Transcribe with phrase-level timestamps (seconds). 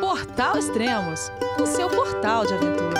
[0.00, 2.94] Portal Extremos, o seu portal de aventura.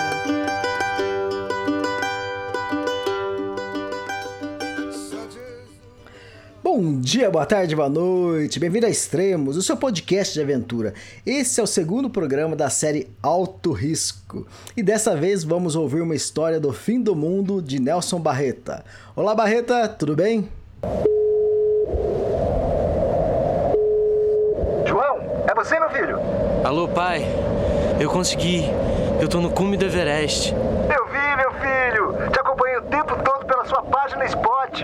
[6.63, 8.59] Bom dia, boa tarde, boa noite.
[8.59, 10.93] Bem-vindo a Extremos, o seu podcast de aventura.
[11.25, 14.45] Esse é o segundo programa da série Alto Risco.
[14.75, 18.83] E dessa vez vamos ouvir uma história do fim do mundo de Nelson Barreta.
[19.15, 20.49] Olá, Barreta, tudo bem?
[25.63, 26.28] você, meu filho?
[26.69, 27.25] Alô, pai.
[27.99, 28.63] Eu consegui.
[29.19, 30.53] Eu tô no cume do Everest.
[30.53, 32.29] Eu vi, meu filho.
[32.31, 34.83] Te acompanhei o tempo todo pela sua página Spot.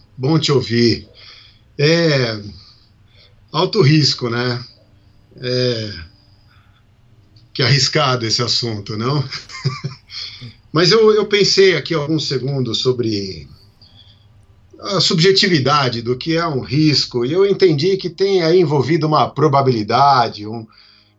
[0.17, 1.07] Bom te ouvir.
[1.77, 2.41] É
[3.51, 4.63] alto risco, né?
[5.37, 5.93] É,
[7.53, 9.23] que arriscado esse assunto, não?
[10.71, 13.47] Mas eu, eu pensei aqui alguns segundos sobre
[14.79, 19.29] a subjetividade do que é um risco, e eu entendi que tem aí envolvido uma
[19.29, 20.65] probabilidade, um,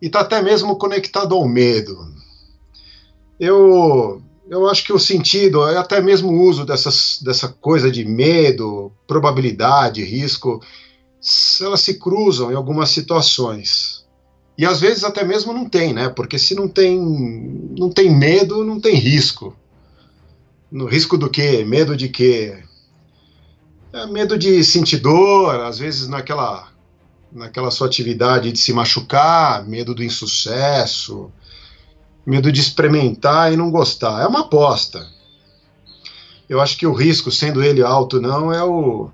[0.00, 2.12] e está até mesmo conectado ao medo.
[3.38, 8.92] Eu eu acho que o sentido, até mesmo o uso dessas, dessa coisa de medo,
[9.06, 10.60] probabilidade, risco,
[11.60, 14.04] elas se cruzam em algumas situações.
[14.58, 16.08] E às vezes até mesmo não tem, né?
[16.08, 17.00] Porque se não tem,
[17.78, 19.56] não tem medo, não tem risco.
[20.70, 21.64] No risco do quê?
[21.64, 22.62] Medo de quê?
[23.92, 26.68] É medo de sentir dor, às vezes naquela,
[27.30, 31.30] naquela sua atividade de se machucar, medo do insucesso,
[32.26, 34.22] medo de experimentar e não gostar.
[34.22, 35.06] É uma aposta.
[36.48, 39.10] Eu acho que o risco, sendo ele alto não, é o,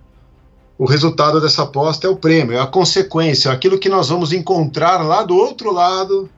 [0.78, 4.32] o resultado dessa aposta é o prêmio, é a consequência, é aquilo que nós vamos
[4.32, 6.30] encontrar lá do outro lado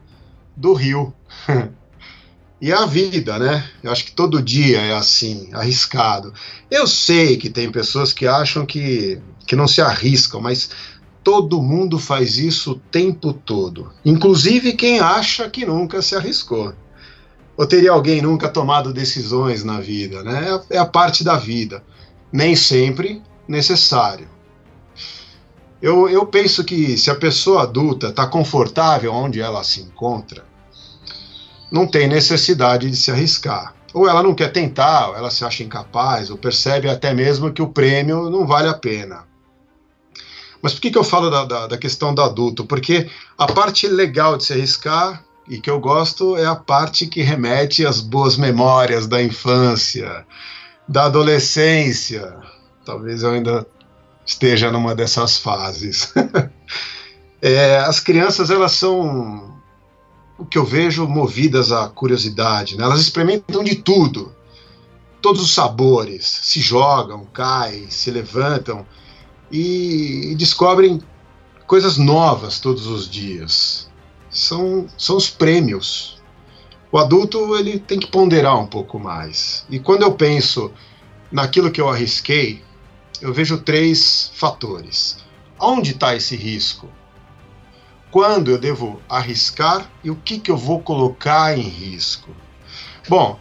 [0.55, 1.13] do rio.
[2.61, 3.67] e a vida, né?
[3.81, 6.33] Eu acho que todo dia é assim, arriscado.
[6.69, 10.69] Eu sei que tem pessoas que acham que, que não se arriscam, mas
[11.23, 16.73] Todo mundo faz isso o tempo todo, inclusive quem acha que nunca se arriscou.
[17.55, 20.59] Ou teria alguém nunca tomado decisões na vida, né?
[20.69, 21.83] É a parte da vida,
[22.31, 24.27] nem sempre necessário.
[25.81, 30.43] Eu, eu penso que se a pessoa adulta está confortável onde ela se encontra,
[31.71, 33.75] não tem necessidade de se arriscar.
[33.93, 37.61] Ou ela não quer tentar, ou ela se acha incapaz, ou percebe até mesmo que
[37.61, 39.30] o prêmio não vale a pena.
[40.61, 42.65] Mas por que, que eu falo da, da, da questão do adulto?
[42.65, 47.21] Porque a parte legal de se arriscar e que eu gosto é a parte que
[47.21, 50.25] remete às boas memórias da infância,
[50.87, 52.35] da adolescência.
[52.85, 53.65] Talvez eu ainda
[54.25, 56.13] esteja numa dessas fases.
[57.41, 59.59] é, as crianças, elas são
[60.37, 62.77] o que eu vejo movidas à curiosidade.
[62.77, 62.83] Né?
[62.83, 64.33] Elas experimentam de tudo,
[65.21, 68.85] todos os sabores, se jogam, caem, se levantam
[69.51, 71.01] e, descobrem
[71.67, 73.89] coisas novas todos os dias.
[74.29, 76.21] São, são os prêmios.
[76.91, 79.65] O adulto ele tem que ponderar um pouco mais.
[79.69, 80.71] E quando eu penso
[81.31, 82.63] naquilo que eu arrisquei,
[83.21, 85.17] eu vejo três fatores.
[85.59, 86.89] Onde está esse risco?
[88.09, 92.29] Quando eu devo arriscar e o que, que eu vou colocar em risco?
[93.07, 93.39] Bom,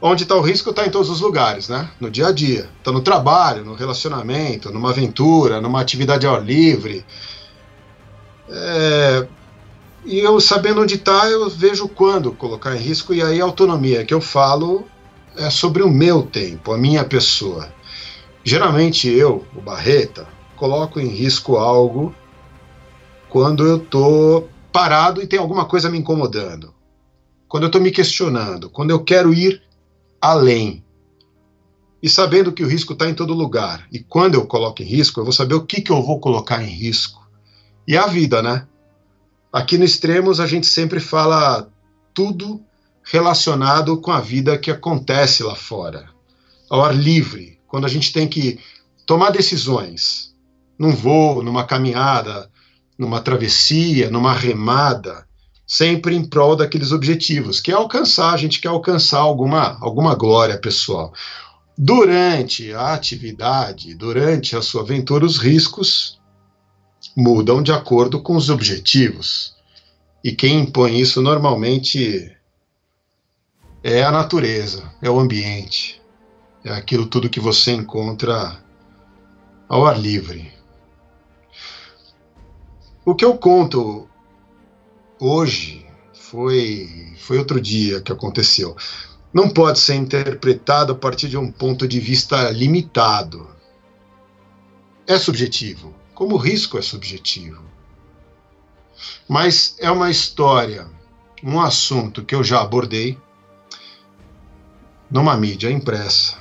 [0.00, 1.90] Onde está o risco está em todos os lugares, né?
[1.98, 2.70] No dia a dia.
[2.78, 7.04] Está no trabalho, no relacionamento, numa aventura, numa atividade ao ar livre.
[8.48, 9.26] É...
[10.04, 14.04] E eu sabendo onde está, eu vejo quando colocar em risco, e aí a autonomia
[14.04, 14.84] que eu falo
[15.36, 17.68] é sobre o meu tempo, a minha pessoa.
[18.44, 20.26] Geralmente eu, o Barreta,
[20.56, 22.14] coloco em risco algo
[23.28, 26.72] quando eu estou parado e tem alguma coisa me incomodando.
[27.48, 29.62] Quando eu estou me questionando, quando eu quero ir
[30.20, 30.84] além.
[32.02, 33.86] E sabendo que o risco está em todo lugar.
[33.90, 36.62] E quando eu coloco em risco, eu vou saber o que, que eu vou colocar
[36.62, 37.28] em risco.
[37.86, 38.66] E a vida, né?
[39.52, 41.68] Aqui no Extremos a gente sempre fala
[42.14, 42.62] tudo
[43.02, 46.10] relacionado com a vida que acontece lá fora,
[46.68, 48.60] ao ar livre, quando a gente tem que
[49.06, 50.34] tomar decisões,
[50.78, 52.50] num voo, numa caminhada,
[52.98, 55.27] numa travessia, numa remada,
[55.68, 60.58] sempre em prol daqueles objetivos, que é alcançar, a gente quer alcançar alguma, alguma glória
[60.58, 61.12] pessoal.
[61.76, 66.18] Durante a atividade, durante a sua aventura, os riscos
[67.14, 69.54] mudam de acordo com os objetivos.
[70.24, 72.34] E quem impõe isso normalmente
[73.84, 76.00] é a natureza, é o ambiente,
[76.64, 78.58] é aquilo tudo que você encontra
[79.68, 80.50] ao ar livre.
[83.04, 84.07] O que eu conto
[85.18, 88.76] hoje foi, foi outro dia que aconteceu.
[89.32, 93.48] Não pode ser interpretado a partir de um ponto de vista limitado.
[95.06, 97.62] É subjetivo, como o risco é subjetivo.
[99.28, 100.86] Mas é uma história,
[101.42, 103.18] um assunto que eu já abordei
[105.10, 106.36] numa mídia impressa.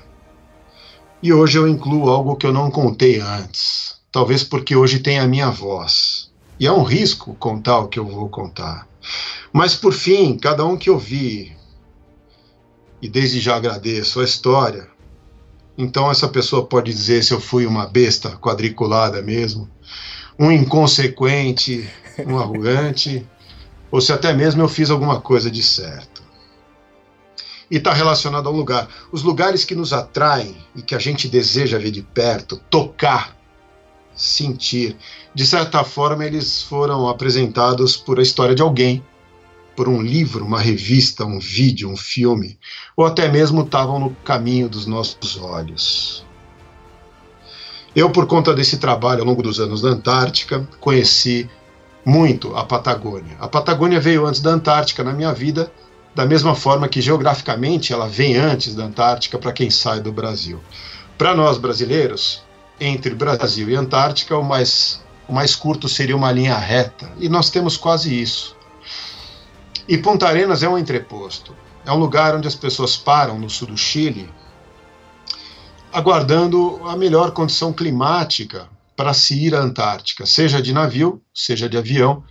[1.21, 5.27] E hoje eu incluo algo que eu não contei antes, talvez porque hoje tem a
[5.27, 6.26] minha voz.
[6.59, 8.88] E é um risco contar o que eu vou contar.
[9.54, 11.56] Mas por fim, cada um que ouvir,
[13.01, 14.88] e desde já agradeço a história,
[15.77, 19.69] então essa pessoa pode dizer se eu fui uma besta quadriculada mesmo,
[20.38, 21.88] um inconsequente,
[22.25, 23.25] um arrogante,
[23.92, 26.27] ou se até mesmo eu fiz alguma coisa de certo
[27.69, 28.88] e está relacionado ao lugar.
[29.12, 33.37] Os lugares que nos atraem e que a gente deseja ver de perto, tocar,
[34.17, 34.97] sentir,
[35.33, 39.03] de certa forma eles foram apresentados por a história de alguém,
[39.75, 42.57] por um livro, uma revista, um vídeo, um filme,
[42.95, 46.25] ou até mesmo estavam no caminho dos nossos olhos.
[47.95, 51.49] Eu, por conta desse trabalho ao longo dos anos na Antártica, conheci
[52.03, 53.37] muito a Patagônia.
[53.39, 55.71] A Patagônia veio antes da Antártica na minha vida
[56.15, 60.59] da mesma forma que geograficamente ela vem antes da Antártica para quem sai do Brasil.
[61.15, 62.41] Para nós brasileiros,
[62.79, 67.50] entre Brasil e Antártica, o mais, o mais curto seria uma linha reta, e nós
[67.50, 68.56] temos quase isso.
[69.88, 71.56] E Punta Arenas é um entreposto.
[71.85, 74.29] É um lugar onde as pessoas param no sul do Chile,
[75.94, 81.77] aguardando a melhor condição climática para se ir à Antártica, seja de navio, seja de
[81.77, 82.24] avião,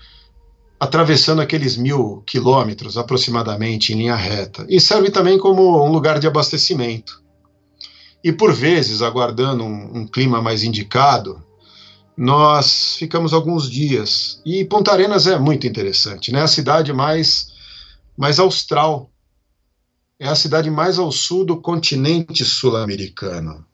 [0.79, 6.27] atravessando aqueles mil quilômetros aproximadamente em linha reta, e serve também como um lugar de
[6.27, 7.23] abastecimento.
[8.27, 11.41] E por vezes, aguardando um, um clima mais indicado,
[12.17, 14.43] nós ficamos alguns dias.
[14.45, 16.43] E Ponta Arenas é muito interessante, né?
[16.43, 17.53] A cidade mais,
[18.19, 19.09] mais austral.
[20.19, 23.65] É a cidade mais ao sul do continente sul-americano.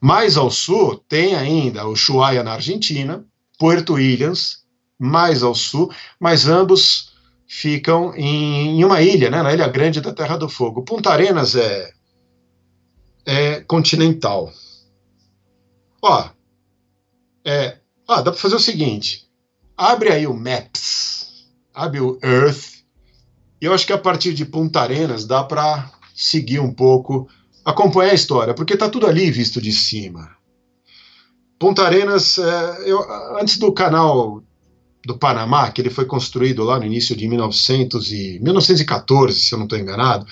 [0.00, 3.24] Mais ao sul tem ainda o Ushuaia na Argentina,
[3.58, 4.58] Puerto Williams,
[4.96, 7.10] mais ao sul, mas ambos
[7.48, 10.84] ficam em, em, uma ilha, né, na Ilha Grande da Terra do Fogo.
[10.84, 11.97] Punta Arenas é,
[13.28, 14.50] é continental.
[16.00, 16.30] Ó,
[17.44, 17.76] é,
[18.08, 19.28] ó, dá para fazer o seguinte:
[19.76, 22.84] abre aí o Maps, abre o Earth,
[23.60, 27.28] e eu acho que a partir de Punta Arenas dá para seguir um pouco,
[27.62, 30.30] acompanhar a história, porque tá tudo ali visto de cima.
[31.58, 33.04] Punta Arenas, é, eu,
[33.38, 34.42] antes do canal
[35.04, 39.58] do Panamá, que ele foi construído lá no início de 1900 e, 1914, se eu
[39.58, 40.26] não estou enganado,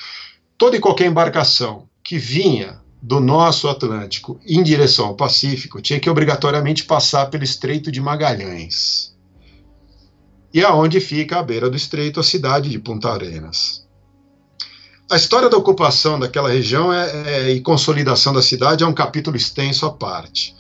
[0.57, 6.11] toda e qualquer embarcação que vinha do nosso Atlântico em direção ao Pacífico tinha que
[6.11, 9.15] obrigatoriamente passar pelo Estreito de Magalhães.
[10.53, 13.87] E aonde fica à beira do estreito a cidade de Punta Arenas.
[15.11, 19.37] A história da ocupação daquela região é, é, e consolidação da cidade é um capítulo
[19.37, 20.57] extenso à parte.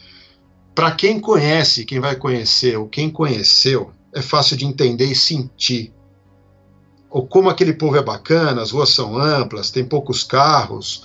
[0.72, 5.92] Para quem conhece, quem vai conhecer ou quem conheceu, é fácil de entender e sentir.
[7.10, 11.02] Ou como aquele povo é bacana, as ruas são amplas, tem poucos carros,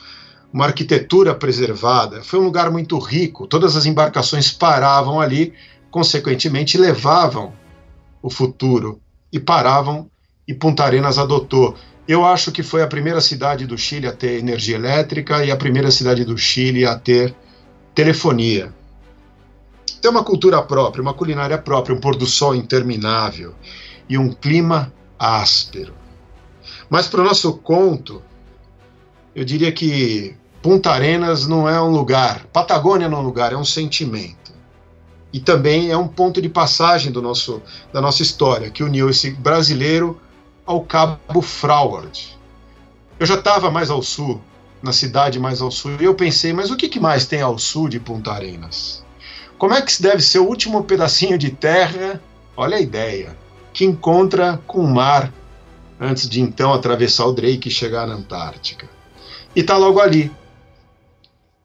[0.53, 2.23] uma arquitetura preservada.
[2.23, 5.53] Foi um lugar muito rico, todas as embarcações paravam ali,
[5.89, 7.53] consequentemente levavam
[8.21, 8.99] o futuro
[9.31, 10.09] e paravam
[10.47, 11.75] e Punta Arenas adotou.
[12.07, 15.55] Eu acho que foi a primeira cidade do Chile a ter energia elétrica e a
[15.55, 17.33] primeira cidade do Chile a ter
[17.95, 18.73] telefonia
[20.01, 23.53] tem uma cultura própria, uma culinária própria, um pôr do sol interminável
[24.09, 25.93] e um clima áspero.
[26.89, 28.21] Mas para o nosso conto,
[29.35, 33.57] eu diria que Punta Arenas não é um lugar, Patagônia não é um lugar, é
[33.57, 34.51] um sentimento.
[35.33, 39.31] E também é um ponto de passagem do nosso, da nossa história, que uniu esse
[39.31, 40.19] brasileiro
[40.63, 42.37] ao Cabo Froward.
[43.19, 44.39] Eu já estava mais ao sul,
[44.83, 47.57] na cidade mais ao sul, e eu pensei, mas o que, que mais tem ao
[47.57, 49.03] sul de Punta Arenas?
[49.57, 52.21] Como é que deve ser o último pedacinho de terra?
[52.55, 53.35] Olha a ideia.
[53.73, 55.33] Que encontra com o mar
[55.99, 58.89] antes de então atravessar o Drake e chegar na Antártica.
[59.55, 60.31] E está logo ali,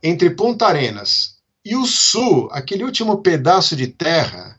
[0.03, 4.59] entre Punta Arenas e o sul, aquele último pedaço de terra,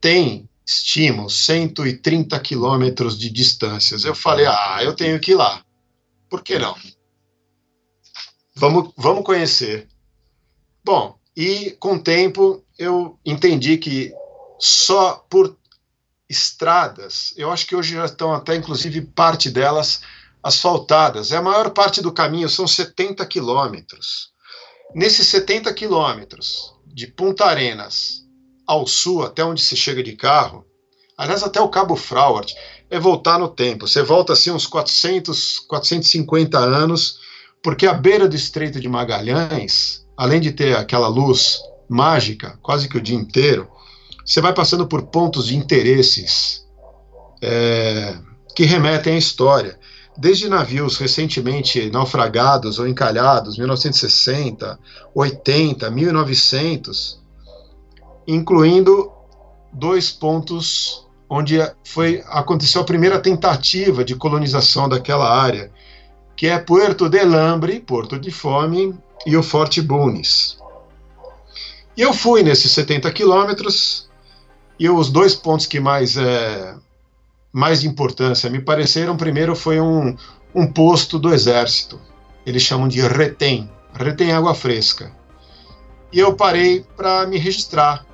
[0.00, 4.04] tem, estimo, 130 quilômetros de distâncias.
[4.04, 5.64] Eu falei, ah, eu tenho que ir lá.
[6.28, 6.76] Por que não?
[8.54, 9.88] Vamos, vamos conhecer.
[10.84, 14.12] Bom, e com o tempo eu entendi que
[14.58, 15.56] só por
[16.28, 17.32] estradas.
[17.36, 20.02] Eu acho que hoje já estão até, inclusive, parte delas
[20.42, 21.32] asfaltadas.
[21.32, 24.33] É a maior parte do caminho, são 70 quilômetros.
[24.92, 28.24] Nesses 70 quilômetros, de Punta Arenas
[28.66, 30.64] ao sul, até onde se chega de carro,
[31.16, 32.54] aliás, até o Cabo Froward,
[32.90, 33.86] é voltar no tempo.
[33.86, 37.18] Você volta assim uns 400, 450 anos,
[37.62, 42.96] porque a beira do Estreito de Magalhães, além de ter aquela luz mágica quase que
[42.96, 43.68] o dia inteiro,
[44.24, 46.64] você vai passando por pontos de interesses
[47.42, 48.16] é,
[48.54, 49.78] que remetem à história.
[50.16, 54.78] Desde navios recentemente naufragados ou encalhados, 1960,
[55.14, 57.20] 80, 1900,
[58.26, 59.10] incluindo
[59.72, 65.72] dois pontos onde foi aconteceu a primeira tentativa de colonização daquela área,
[66.36, 70.58] que é Puerto de Lambre, Porto de Fome, e o Forte Bunes.
[71.96, 74.08] E eu fui nesses 70 quilômetros,
[74.78, 76.74] e os dois pontos que mais, é,
[77.54, 80.16] mais importância me pareceram, primeiro foi um,
[80.52, 82.00] um posto do exército,
[82.44, 85.12] eles chamam de retém, retém água fresca.
[86.12, 88.04] E eu parei para me registrar.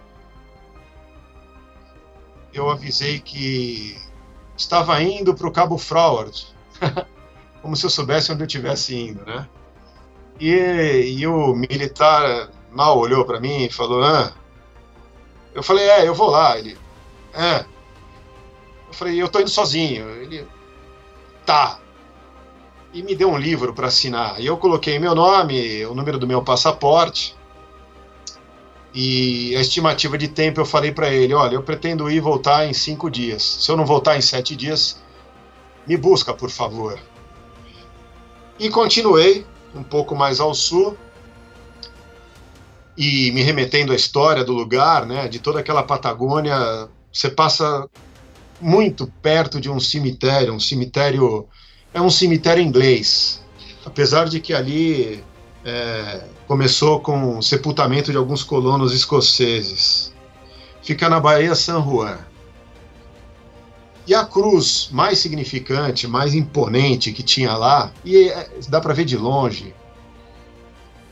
[2.53, 3.97] Eu avisei que
[4.55, 6.47] estava indo para o Cabo Froward,
[7.63, 9.49] como se eu soubesse onde eu estivesse indo, né?
[10.39, 14.33] E, e o militar mal olhou para mim e falou: ah,
[15.55, 16.59] eu falei, é, eu vou lá.
[16.59, 16.77] Ele,
[17.33, 17.65] é.
[18.91, 20.11] Eu falei, eu tô indo sozinho.
[20.11, 20.47] Ele,
[21.47, 21.79] tá.
[22.93, 24.41] E me deu um livro para assinar.
[24.41, 27.37] E eu coloquei meu nome, o número do meu passaporte.
[28.93, 32.73] E a estimativa de tempo eu falei para ele: olha, eu pretendo ir voltar em
[32.73, 33.43] cinco dias.
[33.43, 35.01] Se eu não voltar em sete dias,
[35.87, 36.99] me busca, por favor.
[38.59, 40.99] E continuei um pouco mais ao sul
[42.99, 47.89] e me remetendo à história do lugar, né, de toda aquela Patagônia, você passa
[48.61, 51.49] muito perto de um cemitério, um cemitério
[51.93, 53.43] é um cemitério inglês,
[53.85, 55.25] apesar de que ali
[55.65, 60.13] é, começou com o sepultamento de alguns colonos escoceses.
[60.83, 62.19] Fica na Baía San Juan.
[64.07, 69.05] E a cruz mais significante, mais imponente que tinha lá, e é, dá para ver
[69.05, 69.75] de longe,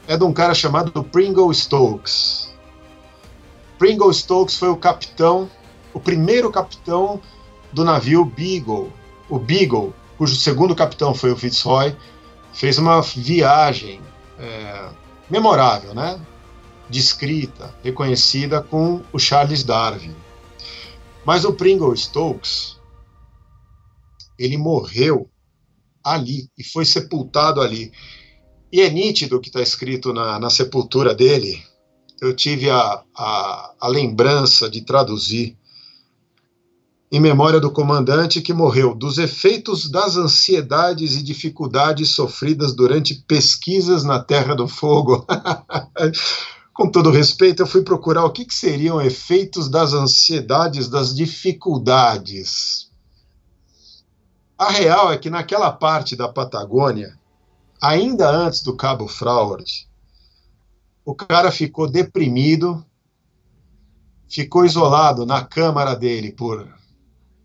[0.06, 2.52] é de um cara chamado Pringle Stokes.
[3.78, 5.50] Pringle Stokes foi o capitão,
[5.92, 7.20] o primeiro capitão
[7.72, 8.92] do navio Beagle.
[9.28, 11.94] O Beagle, cujo segundo capitão foi o Fitzroy,
[12.52, 14.00] fez uma viagem
[14.38, 14.88] é,
[15.28, 16.20] memorável, né?
[16.88, 20.14] Descrita, reconhecida com o Charles Darwin.
[21.24, 22.78] Mas o Pringle Stokes,
[24.38, 25.28] ele morreu
[26.02, 27.92] ali e foi sepultado ali.
[28.72, 31.62] E é nítido o que está escrito na, na, sepultura dele.
[32.20, 35.56] Eu tive a, a, a lembrança de traduzir
[37.10, 44.04] em memória do comandante que morreu dos efeitos das ansiedades e dificuldades sofridas durante pesquisas
[44.04, 45.26] na Terra do Fogo.
[46.74, 52.92] Com todo respeito, eu fui procurar o que, que, seriam efeitos das ansiedades, das dificuldades.
[54.56, 57.18] A real é que naquela parte da Patagônia,
[57.82, 59.88] ainda antes do Cabo Froward,
[61.04, 62.84] o cara ficou deprimido,
[64.28, 66.77] ficou isolado na câmara dele por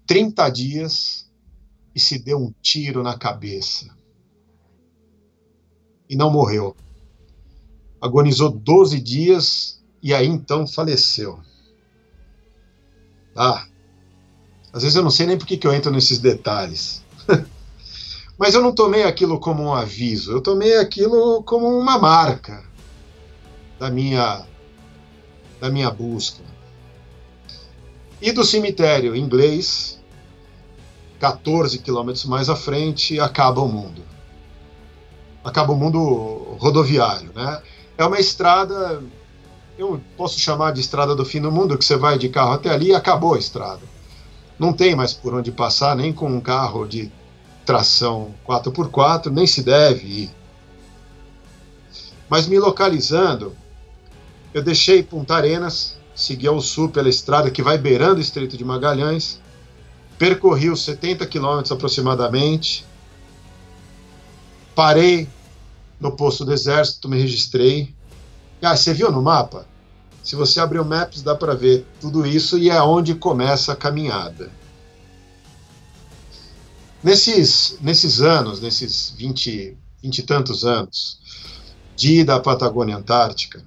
[0.06, 1.30] 30 dias
[1.96, 3.96] e se deu um tiro na cabeça.
[6.10, 6.76] E não morreu.
[8.02, 11.40] Agonizou 12 dias e aí então faleceu.
[13.36, 13.66] Ah,
[14.74, 17.04] às vezes eu não sei nem por que, que eu entro nesses detalhes.
[18.38, 22.64] Mas eu não tomei aquilo como um aviso, eu tomei aquilo como uma marca
[23.80, 24.46] da minha
[25.62, 26.44] da minha busca.
[28.24, 30.00] E do cemitério inglês,
[31.20, 34.01] 14 quilômetros mais à frente, acaba o mundo.
[35.44, 37.62] Acaba o mundo rodoviário, né?
[37.98, 39.03] É uma estrada,
[39.77, 42.70] eu posso chamar de estrada do fim do mundo, que você vai de carro até
[42.70, 43.82] ali e acabou a estrada.
[44.58, 47.12] Não tem mais por onde passar, nem com um carro de
[47.65, 50.32] tração 4x4, nem se deve ir.
[52.30, 53.53] Mas me localizando,
[54.53, 58.63] eu deixei Punta Arenas, segui ao sul pela estrada que vai beirando o Estreito de
[58.63, 59.42] Magalhães,
[60.18, 62.86] percorri os 70 quilômetros aproximadamente,
[64.74, 65.27] parei
[66.00, 67.94] no posto do exército, me registrei.
[68.62, 69.68] Ah, você viu no mapa?
[70.24, 73.75] Se você abrir o Maps, dá para ver tudo isso e é onde começa a
[73.75, 74.50] caminhada.
[77.03, 81.20] Nesses, nesses anos, nesses 20, 20 e tantos anos
[81.98, 83.62] de ir da Patagônia Antártica,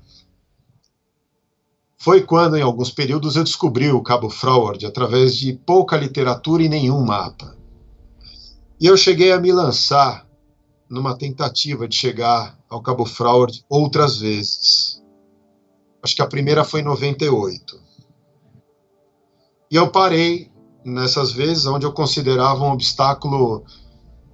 [2.06, 6.68] foi quando, em alguns períodos, eu descobri o Cabo Froward através de pouca literatura e
[6.68, 7.56] nenhum mapa.
[8.78, 10.24] E eu cheguei a me lançar
[10.88, 15.02] numa tentativa de chegar ao Cabo Froward outras vezes.
[16.00, 17.76] Acho que a primeira foi em 98.
[19.68, 20.48] E eu parei
[20.84, 23.64] nessas vezes onde eu considerava um obstáculo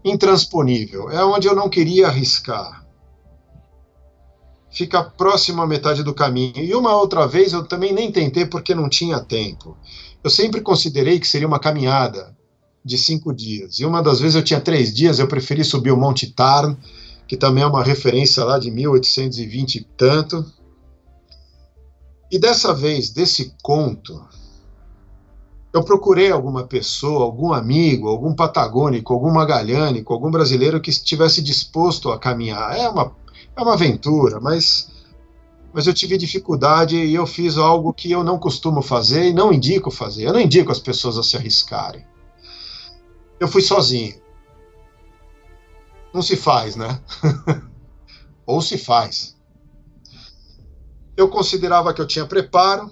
[0.04, 1.08] intransponível.
[1.08, 2.81] É onde eu não queria arriscar.
[4.72, 6.56] Fica próximo à metade do caminho.
[6.56, 9.76] E uma outra vez eu também nem tentei porque não tinha tempo.
[10.24, 12.34] Eu sempre considerei que seria uma caminhada
[12.84, 13.78] de cinco dias.
[13.78, 16.76] E uma das vezes eu tinha três dias, eu preferi subir o Monte Tarn,
[17.28, 20.44] que também é uma referência lá de 1820 e tanto.
[22.30, 24.24] E dessa vez, desse conto,
[25.72, 32.10] eu procurei alguma pessoa, algum amigo, algum patagônico, algum magalhânico, algum brasileiro que estivesse disposto
[32.10, 32.76] a caminhar.
[32.76, 33.14] É uma,
[33.56, 34.90] é uma aventura, mas,
[35.72, 39.52] mas eu tive dificuldade e eu fiz algo que eu não costumo fazer e não
[39.52, 40.24] indico fazer.
[40.24, 42.04] Eu não indico as pessoas a se arriscarem
[43.42, 44.14] eu fui sozinho.
[46.14, 47.02] Não se faz, né?
[48.46, 49.36] Ou se faz.
[51.16, 52.88] Eu considerava que eu tinha preparo,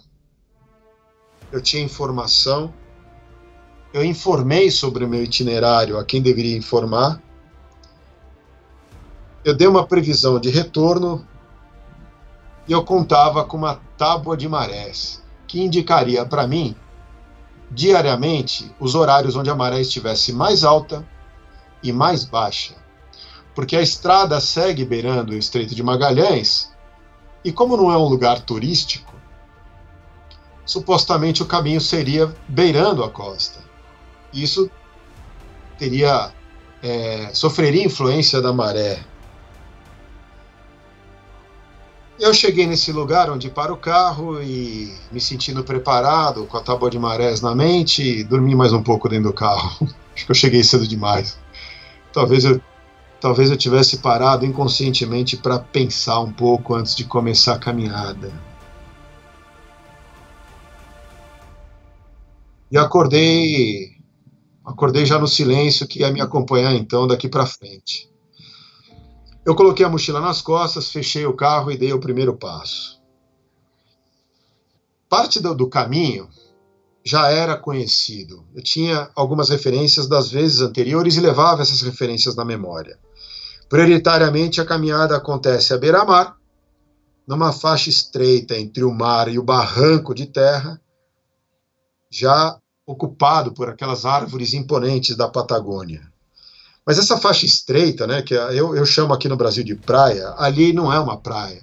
[1.52, 2.75] eu tinha informação,
[3.93, 7.23] eu informei sobre o meu itinerário a quem deveria informar,
[9.44, 11.26] eu dei uma previsão de retorno
[12.68, 16.76] e eu contava com uma tábua de marés que indicaria para mim
[17.70, 21.06] diariamente os horários onde a maré estivesse mais alta
[21.82, 22.75] e mais baixa,
[23.54, 26.70] porque a estrada segue beirando o Estreito de Magalhães
[27.44, 29.14] e, como não é um lugar turístico,
[30.66, 33.61] supostamente o caminho seria beirando a costa.
[34.32, 34.70] Isso
[35.78, 36.32] teria
[36.82, 39.02] é, sofreria influência da maré
[42.20, 46.90] Eu cheguei nesse lugar onde para o carro e me sentindo preparado, com a tábua
[46.90, 49.70] de marés na mente, dormi mais um pouco dentro do carro.
[50.14, 51.38] Acho que eu cheguei cedo demais.
[52.12, 52.60] Talvez eu,
[53.22, 58.30] talvez eu tivesse parado inconscientemente para pensar um pouco antes de começar a caminhada.
[62.70, 63.96] E acordei,
[64.62, 68.10] acordei já no silêncio que ia me acompanhar então daqui para frente.
[69.50, 73.00] Eu coloquei a mochila nas costas, fechei o carro e dei o primeiro passo.
[75.08, 76.28] Parte do, do caminho
[77.04, 78.46] já era conhecido.
[78.54, 82.96] Eu tinha algumas referências das vezes anteriores e levava essas referências na memória.
[83.68, 86.36] Prioritariamente, a caminhada acontece à beira-mar,
[87.26, 90.80] numa faixa estreita entre o mar e o barranco de terra,
[92.08, 96.10] já ocupado por aquelas árvores imponentes da Patagônia.
[96.87, 100.73] Mas essa faixa estreita, né, que eu, eu chamo aqui no Brasil de praia, ali
[100.73, 101.62] não é uma praia.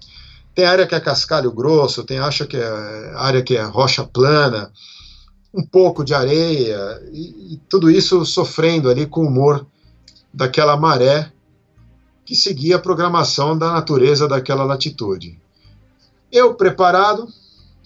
[0.54, 4.72] Tem área que é cascalho grosso, tem acha que é, área que é rocha plana,
[5.54, 9.66] um pouco de areia, e, e tudo isso sofrendo ali com o humor
[10.34, 11.32] daquela maré
[12.26, 15.40] que seguia a programação da natureza daquela latitude.
[16.30, 17.28] Eu, preparado,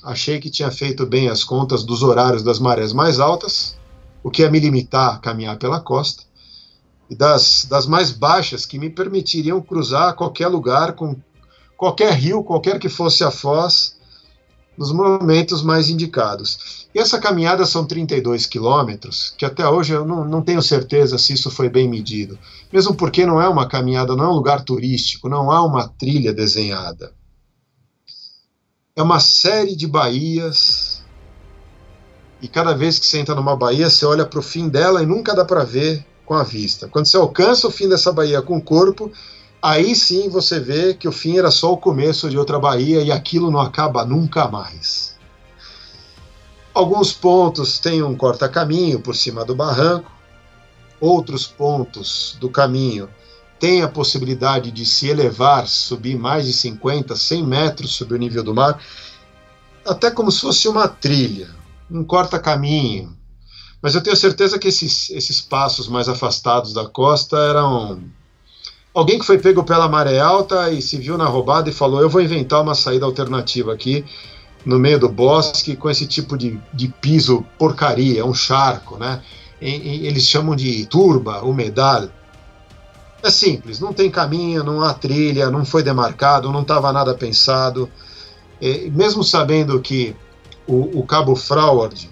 [0.03, 3.77] achei que tinha feito bem as contas dos horários das marés mais altas,
[4.23, 6.23] o que ia me limitar a caminhar pela costa,
[7.15, 11.15] das, das mais baixas que me permitiriam cruzar qualquer lugar com
[11.77, 13.97] qualquer rio, qualquer que fosse a foz,
[14.77, 16.87] nos momentos mais indicados.
[16.93, 21.33] E essa caminhada são 32 quilômetros, que até hoje eu não, não tenho certeza se
[21.33, 22.37] isso foi bem medido.
[22.71, 26.33] Mesmo porque não é uma caminhada, não é um lugar turístico, não há uma trilha
[26.33, 27.11] desenhada.
[28.95, 31.01] É uma série de baías,
[32.41, 35.05] e cada vez que você entra numa baía, você olha para o fim dela e
[35.05, 36.87] nunca dá para ver com a vista.
[36.87, 39.11] Quando você alcança o fim dessa baía com o corpo,
[39.61, 43.11] aí sim você vê que o fim era só o começo de outra baía e
[43.11, 45.17] aquilo não acaba nunca mais.
[46.73, 50.09] Alguns pontos têm um corta-caminho por cima do barranco,
[51.01, 53.09] outros pontos do caminho
[53.59, 58.41] têm a possibilidade de se elevar, subir mais de 50, 100 metros sobre o nível
[58.41, 58.81] do mar,
[59.85, 61.49] até como se fosse uma trilha,
[61.91, 63.19] um corta-caminho,
[63.81, 68.03] mas eu tenho certeza que esses, esses passos mais afastados da costa eram
[68.93, 72.09] alguém que foi pego pela maré alta e se viu na roubada e falou: Eu
[72.09, 74.05] vou inventar uma saída alternativa aqui
[74.63, 79.21] no meio do bosque com esse tipo de, de piso porcaria, um charco, né?
[79.59, 82.07] E, e, eles chamam de turba, umedal.
[83.23, 87.89] É simples, não tem caminho, não há trilha, não foi demarcado, não estava nada pensado.
[88.59, 90.15] E, mesmo sabendo que
[90.67, 92.09] o, o Cabo Froward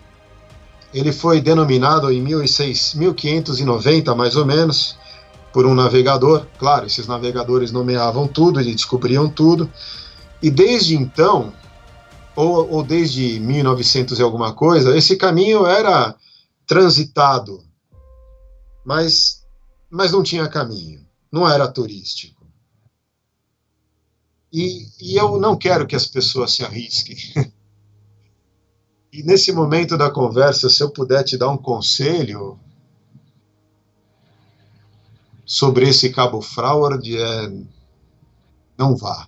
[0.94, 4.98] ele foi denominado em 1590, mais ou menos,
[5.54, 6.46] por um navegador.
[6.58, 9.72] Claro, esses navegadores nomeavam tudo, e descobriam tudo.
[10.42, 11.54] E desde então,
[12.36, 16.16] ou, ou desde 1900 e alguma coisa, esse caminho era
[16.66, 17.64] transitado,
[18.86, 19.44] mas,
[19.90, 22.48] mas não tinha caminho, não era turístico.
[24.52, 27.18] E, e eu não quero que as pessoas se arrisquem.
[29.12, 32.60] E nesse momento da conversa, se eu puder te dar um conselho
[35.46, 37.52] sobre esse Cabo Froward, é
[38.78, 39.28] não vá.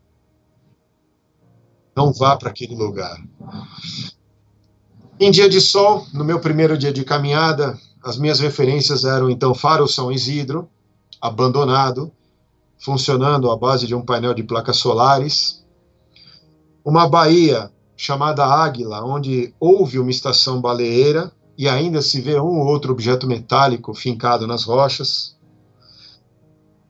[1.96, 3.22] Não vá para aquele lugar.
[5.20, 9.54] Em dia de sol, no meu primeiro dia de caminhada, as minhas referências eram então
[9.54, 10.70] Faro São Isidro,
[11.20, 12.12] abandonado,
[12.80, 15.66] funcionando à base de um painel de placas solares,
[16.84, 22.66] uma baía chamada Águila, onde houve uma estação baleeira e ainda se vê um ou
[22.66, 25.38] outro objeto metálico fincado nas rochas.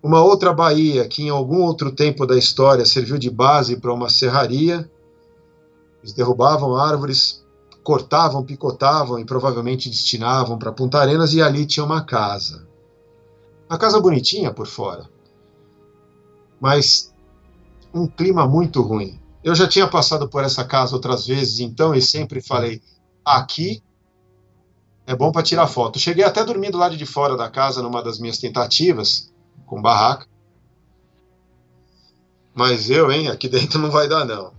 [0.01, 4.09] Uma outra baía que em algum outro tempo da história serviu de base para uma
[4.09, 4.89] serraria.
[6.01, 7.45] Eles derrubavam árvores,
[7.83, 12.65] cortavam, picotavam e provavelmente destinavam para Punta Arenas e ali tinha uma casa.
[13.69, 15.09] Uma casa bonitinha por fora,
[16.57, 17.13] mas
[17.93, 19.20] um clima muito ruim.
[19.43, 22.81] Eu já tinha passado por essa casa outras vezes, então, e sempre falei:
[23.25, 23.81] aqui
[25.07, 25.99] é bom para tirar foto.
[25.99, 29.33] Cheguei até dormindo lá de fora da casa numa das minhas tentativas,
[29.65, 30.27] com barraca.
[32.53, 34.53] Mas eu, hein, aqui dentro não vai dar, não.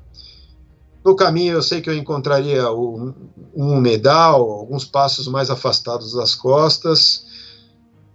[1.04, 3.12] No caminho eu sei que eu encontraria um,
[3.54, 7.26] humedal, alguns passos mais afastados das costas,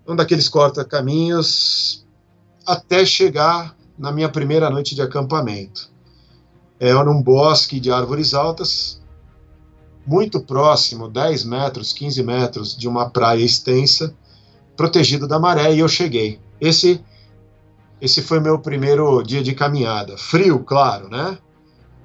[0.08, 2.06] um daqueles corta-caminhos,
[2.66, 5.97] até chegar na minha primeira noite de acampamento
[6.80, 9.02] era um bosque de árvores altas,
[10.06, 14.16] muito próximo, 10 metros, 15 metros de uma praia extensa,
[14.76, 16.40] protegido da maré, e eu cheguei.
[16.62, 17.04] Esse,
[18.00, 20.18] esse foi meu primeiro dia de caminhada.
[20.18, 21.38] Frio, claro, né?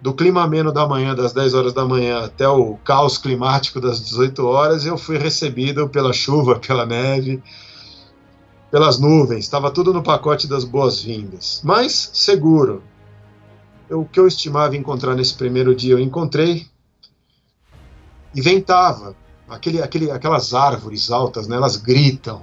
[0.00, 4.02] Do clima ameno da manhã, das 10 horas da manhã, até o caos climático das
[4.02, 7.40] 18 horas, eu fui recebido pela chuva, pela neve,
[8.68, 9.44] pelas nuvens.
[9.44, 11.60] Estava tudo no pacote das boas-vindas.
[11.62, 12.82] Mas seguro,
[13.92, 16.66] o que eu estimava encontrar nesse primeiro dia, eu encontrei.
[18.34, 19.14] E ventava.
[19.48, 22.42] Aquele, aquele, aquelas árvores altas, né, elas gritam.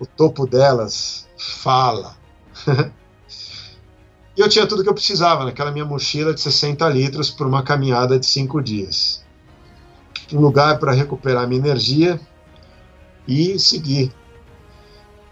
[0.00, 2.16] O topo delas fala.
[4.36, 7.62] e eu tinha tudo que eu precisava naquela minha mochila de 60 litros por uma
[7.62, 9.24] caminhada de cinco dias.
[10.32, 12.20] Um lugar para recuperar minha energia
[13.28, 14.12] e seguir.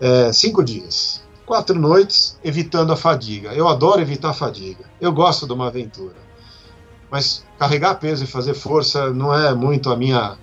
[0.01, 3.53] É, cinco dias quatro noites evitando a fadiga.
[3.53, 4.85] Eu adoro evitar a fadiga.
[5.01, 6.17] Eu gosto de uma aventura.
[7.11, 10.37] Mas carregar peso e fazer força não é muito a minha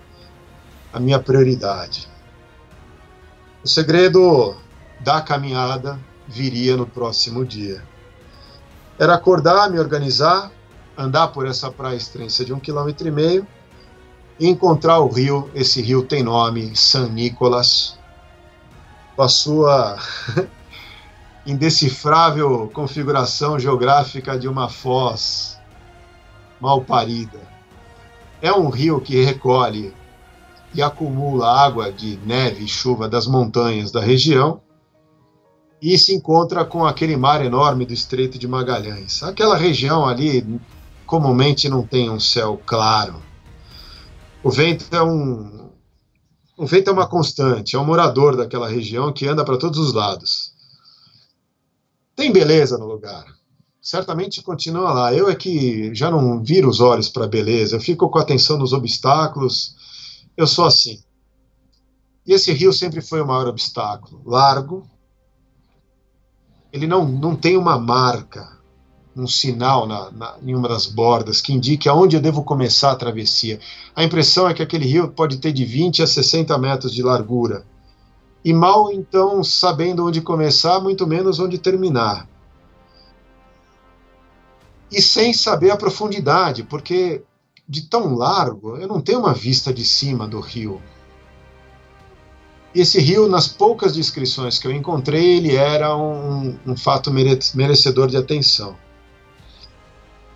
[0.93, 2.09] a minha prioridade.
[3.63, 4.55] O segredo
[4.99, 7.83] da caminhada viria no próximo dia.
[8.99, 10.51] Era acordar, me organizar,
[10.97, 13.47] andar por essa praia estreita de um quilômetro e meio
[14.39, 15.49] e encontrar o rio.
[15.55, 17.97] Esse rio tem nome, San Nicolas,
[19.15, 19.97] com a sua
[21.45, 25.59] indecifrável configuração geográfica de uma foz
[26.59, 27.39] mal parida.
[28.41, 29.93] É um rio que recolhe
[30.73, 34.61] e acumula água de neve e chuva das montanhas da região
[35.81, 39.23] e se encontra com aquele mar enorme do Estreito de Magalhães.
[39.23, 40.59] Aquela região ali
[41.05, 43.15] comumente não tem um céu claro.
[44.43, 45.69] O vento é um
[46.57, 49.93] o vento é uma constante, é um morador daquela região que anda para todos os
[49.93, 50.50] lados.
[52.21, 53.25] Tem beleza no lugar.
[53.81, 55.11] Certamente continua lá.
[55.11, 58.59] Eu é que já não viro os olhos para a beleza, eu fico com atenção
[58.59, 59.75] nos obstáculos.
[60.37, 60.99] Eu sou assim.
[62.23, 64.21] E esse rio sempre foi o maior obstáculo.
[64.23, 64.87] Largo.
[66.71, 68.55] Ele não, não tem uma marca,
[69.15, 72.95] um sinal na, na, em uma das bordas que indique aonde eu devo começar a
[72.95, 73.59] travessia.
[73.95, 77.65] A impressão é que aquele rio pode ter de 20 a 60 metros de largura
[78.43, 82.27] e mal então sabendo onde começar, muito menos onde terminar.
[84.91, 87.23] E sem saber a profundidade, porque
[87.67, 90.81] de tão largo eu não tenho uma vista de cima do rio.
[92.73, 98.15] Esse rio, nas poucas descrições que eu encontrei, ele era um, um fato merecedor de
[98.15, 98.77] atenção.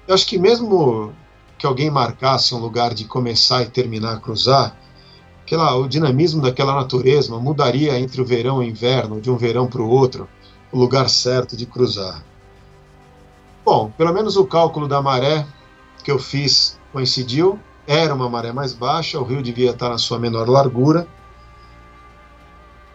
[0.08, 1.14] Eu acho que mesmo
[1.58, 4.78] que alguém marcasse um lugar de começar e terminar a cruzar,
[5.46, 9.68] aquela, o dinamismo daquela natureza mudaria entre o verão e o inverno, de um verão
[9.68, 10.28] para o outro,
[10.72, 12.24] o lugar certo de cruzar.
[13.64, 15.46] Bom, pelo menos o cálculo da maré
[16.04, 17.60] que eu fiz coincidiu.
[17.88, 21.08] Era uma maré mais baixa, o rio devia estar na sua menor largura.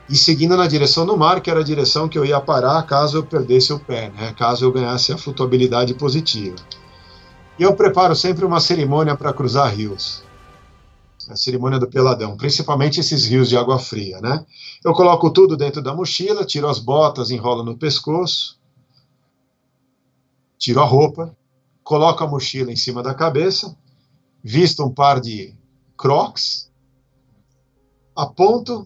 [0.08, 3.18] E seguindo na direção do mar, que era a direção que eu ia parar caso
[3.18, 4.34] eu perdesse o pé, né?
[4.36, 6.56] caso eu ganhasse a flutuabilidade positiva.
[7.56, 10.24] E eu preparo sempre uma cerimônia para cruzar rios.
[11.30, 14.44] A cerimônia do peladão, principalmente esses rios de água fria, né?
[14.84, 18.58] Eu coloco tudo dentro da mochila, tiro as botas, enrolo no pescoço,
[20.58, 21.36] tiro a roupa,
[21.84, 23.76] coloco a mochila em cima da cabeça,
[24.42, 25.54] visto um par de
[25.96, 26.68] crocs,
[28.16, 28.84] aponto,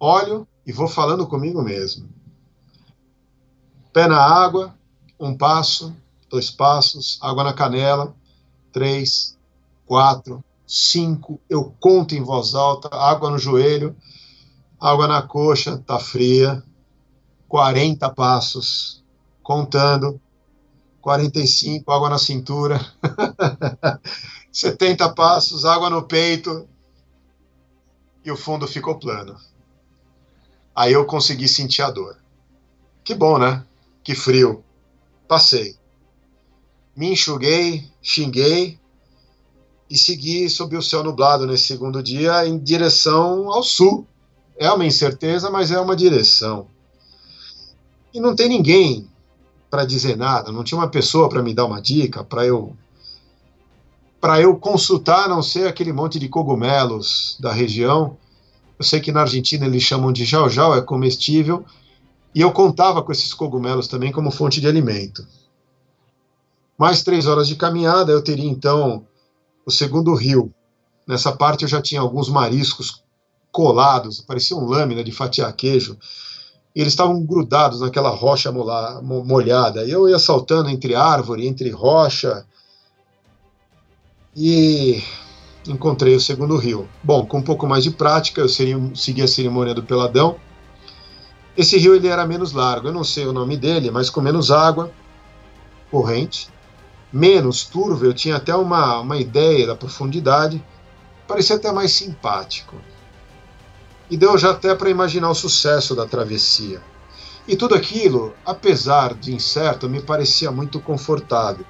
[0.00, 2.08] olho e vou falando comigo mesmo.
[3.92, 4.74] Pé na água,
[5.20, 5.94] um passo,
[6.28, 8.12] dois passos, água na canela,
[8.72, 9.38] três,
[9.86, 13.96] quatro, cinco, eu conto em voz alta, água no joelho,
[14.80, 16.62] água na coxa, tá fria,
[17.48, 19.04] 40 passos,
[19.42, 20.20] contando,
[21.00, 22.80] 45, água na cintura,
[24.50, 26.68] 70 passos, água no peito,
[28.24, 29.36] e o fundo ficou plano.
[30.74, 32.18] Aí eu consegui sentir a dor.
[33.04, 33.64] Que bom, né?
[34.02, 34.64] Que frio.
[35.28, 35.76] Passei.
[36.94, 38.80] Me enxuguei, xinguei
[39.88, 44.06] e segui sob o céu nublado nesse segundo dia em direção ao sul.
[44.58, 46.66] É uma incerteza, mas é uma direção.
[48.12, 49.06] E não tem ninguém
[49.70, 52.74] para dizer nada, não tinha uma pessoa para me dar uma dica, para eu
[54.20, 58.16] para eu consultar, a não ser aquele monte de cogumelos da região.
[58.78, 61.64] Eu sei que na Argentina eles chamam de jau-jau, é comestível,
[62.34, 65.24] e eu contava com esses cogumelos também como fonte de alimento.
[66.76, 69.05] Mais três horas de caminhada, eu teria então
[69.66, 70.54] o segundo rio.
[71.06, 73.02] Nessa parte eu já tinha alguns mariscos
[73.50, 75.98] colados, pareciam lâmina de fatiar queijo,
[76.74, 79.84] e eles estavam grudados naquela rocha molhada.
[79.84, 82.46] E eu ia saltando entre árvore, entre rocha,
[84.36, 85.02] e
[85.66, 86.86] encontrei o segundo rio.
[87.02, 90.36] Bom, com um pouco mais de prática, eu seria, segui a cerimônia do peladão.
[91.56, 94.50] Esse rio ele era menos largo, eu não sei o nome dele, mas com menos
[94.50, 94.92] água
[95.90, 96.50] corrente,
[97.16, 100.62] menos turvo, eu tinha até uma, uma ideia da profundidade,
[101.26, 102.76] parecia até mais simpático.
[104.10, 106.82] E deu já até para imaginar o sucesso da travessia.
[107.48, 111.64] E tudo aquilo, apesar de incerto, me parecia muito confortável.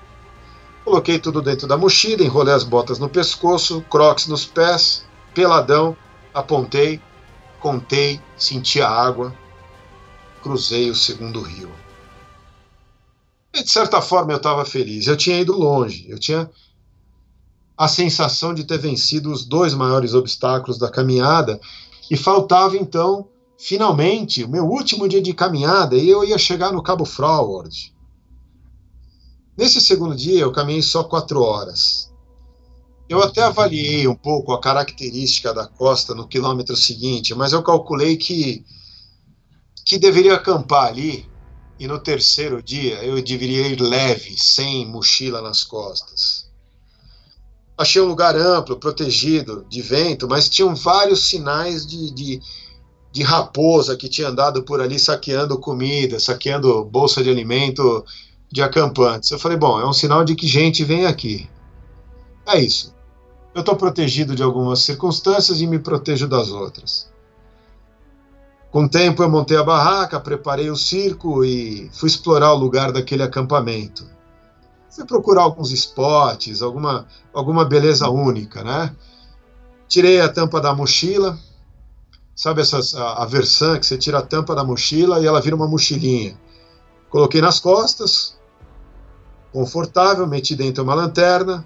[0.84, 5.96] Coloquei tudo dentro da mochila, enrolei as botas no pescoço, crocs nos pés, peladão,
[6.34, 7.00] apontei,
[7.60, 9.32] contei, senti a água,
[10.42, 11.70] cruzei o segundo rio.
[13.56, 15.06] E, de certa forma eu estava feliz.
[15.06, 16.50] Eu tinha ido longe, eu tinha
[17.76, 21.58] a sensação de ter vencido os dois maiores obstáculos da caminhada
[22.10, 26.82] e faltava então, finalmente, o meu último dia de caminhada e eu ia chegar no
[26.82, 27.94] Cabo Froward.
[29.56, 32.12] Nesse segundo dia, eu caminhei só quatro horas.
[33.08, 38.18] Eu até avaliei um pouco a característica da costa no quilômetro seguinte, mas eu calculei
[38.18, 38.62] que,
[39.82, 41.26] que deveria acampar ali
[41.78, 46.46] e no terceiro dia eu deveria ir leve, sem mochila nas costas.
[47.76, 52.40] Achei um lugar amplo, protegido de vento, mas tinham vários sinais de, de,
[53.12, 58.04] de raposa que tinha andado por ali saqueando comida, saqueando bolsa de alimento
[58.50, 59.30] de acampantes.
[59.30, 61.48] Eu falei, bom, é um sinal de que gente vem aqui.
[62.46, 62.94] É isso.
[63.54, 67.10] Eu estou protegido de algumas circunstâncias e me protejo das outras.
[68.70, 72.92] Com o tempo eu montei a barraca, preparei o circo e fui explorar o lugar
[72.92, 74.06] daquele acampamento.
[74.90, 78.94] Fui procurar alguns spots, alguma, alguma beleza única, né?
[79.88, 81.38] Tirei a tampa da mochila,
[82.34, 85.54] sabe essa, a, a versão que você tira a tampa da mochila e ela vira
[85.54, 86.38] uma mochilinha.
[87.08, 88.36] Coloquei nas costas,
[89.52, 91.64] confortável, meti dentro uma lanterna,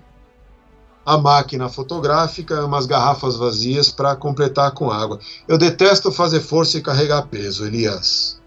[1.04, 5.18] a máquina fotográfica, umas garrafas vazias para completar com água.
[5.48, 8.40] Eu detesto fazer força e carregar peso, Elias.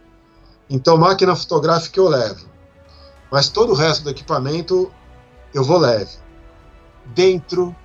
[0.70, 2.46] Então, máquina fotográfica eu levo.
[3.32, 4.92] Mas todo o resto do equipamento
[5.54, 6.12] eu vou leve.
[7.08, 7.76] Dentro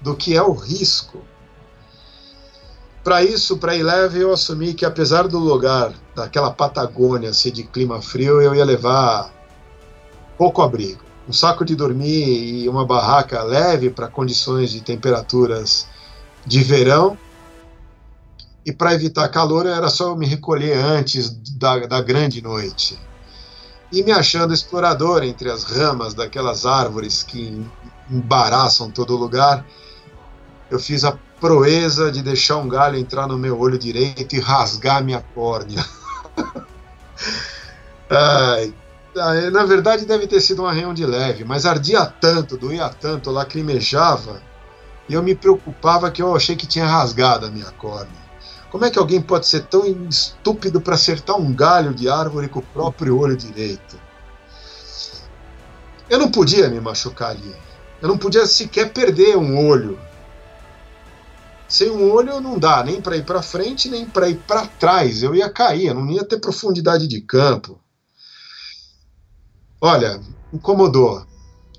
[0.00, 1.22] do que é o risco.
[3.02, 7.62] Para isso, para ir leve, eu assumi que apesar do lugar, daquela Patagônia ser de
[7.62, 9.32] clima frio, eu ia levar
[10.36, 15.86] pouco abrigo, um saco de dormir e uma barraca leve para condições de temperaturas
[16.46, 17.18] de verão.
[18.64, 22.98] E para evitar calor era só eu me recolher antes da, da grande noite.
[23.92, 27.62] E me achando explorador entre as ramas daquelas árvores que
[28.10, 29.66] embaraçam todo lugar,
[30.70, 35.04] eu fiz a proeza de deixar um galho entrar no meu olho direito e rasgar
[35.04, 35.84] minha córnea.
[38.10, 38.74] Ai,
[39.50, 44.40] na verdade, deve ter sido um arranhão de leve, mas ardia tanto, doía tanto, lacrimejava,
[45.08, 48.28] e eu me preocupava que eu achei que tinha rasgado a minha córnea.
[48.70, 52.58] Como é que alguém pode ser tão estúpido para acertar um galho de árvore com
[52.58, 53.98] o próprio olho direito?
[56.08, 57.54] Eu não podia me machucar ali.
[58.00, 59.98] Eu não podia sequer perder um olho.
[61.66, 65.22] Sem um olho não dá nem para ir para frente, nem para ir para trás.
[65.22, 67.78] Eu ia cair, eu não ia ter profundidade de campo.
[69.80, 70.20] Olha,
[70.52, 71.24] incomodou.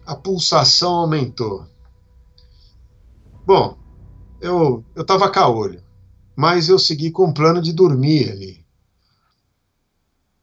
[0.05, 1.65] A pulsação aumentou.
[3.45, 3.77] Bom,
[4.41, 5.83] eu eu tava caolho,
[6.35, 8.65] mas eu segui com o plano de dormir ali.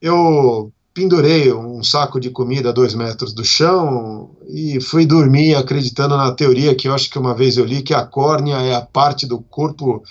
[0.01, 6.16] Eu pendurei um saco de comida a dois metros do chão e fui dormir acreditando
[6.16, 8.81] na teoria que eu acho que uma vez eu li que a córnea é a
[8.81, 10.03] parte do corpo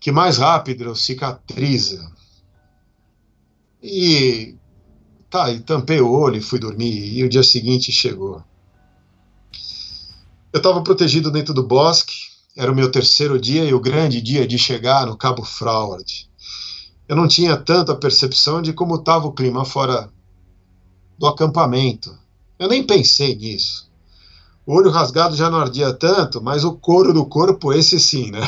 [0.00, 2.10] que mais rápido cicatriza.
[3.82, 4.56] E
[5.30, 8.42] tá, e tampei o olho e fui dormir e o dia seguinte chegou.
[10.52, 12.14] Eu estava protegido dentro do bosque,
[12.56, 16.28] era o meu terceiro dia e o grande dia de chegar no Cabo Froward.
[17.08, 20.10] Eu não tinha tanta percepção de como estava o clima fora
[21.18, 22.16] do acampamento.
[22.58, 23.86] Eu nem pensei nisso.
[24.66, 28.40] O olho rasgado já não ardia tanto, mas o couro do corpo, esse sim, né?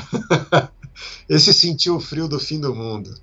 [1.28, 3.14] esse sentiu o frio do fim do mundo.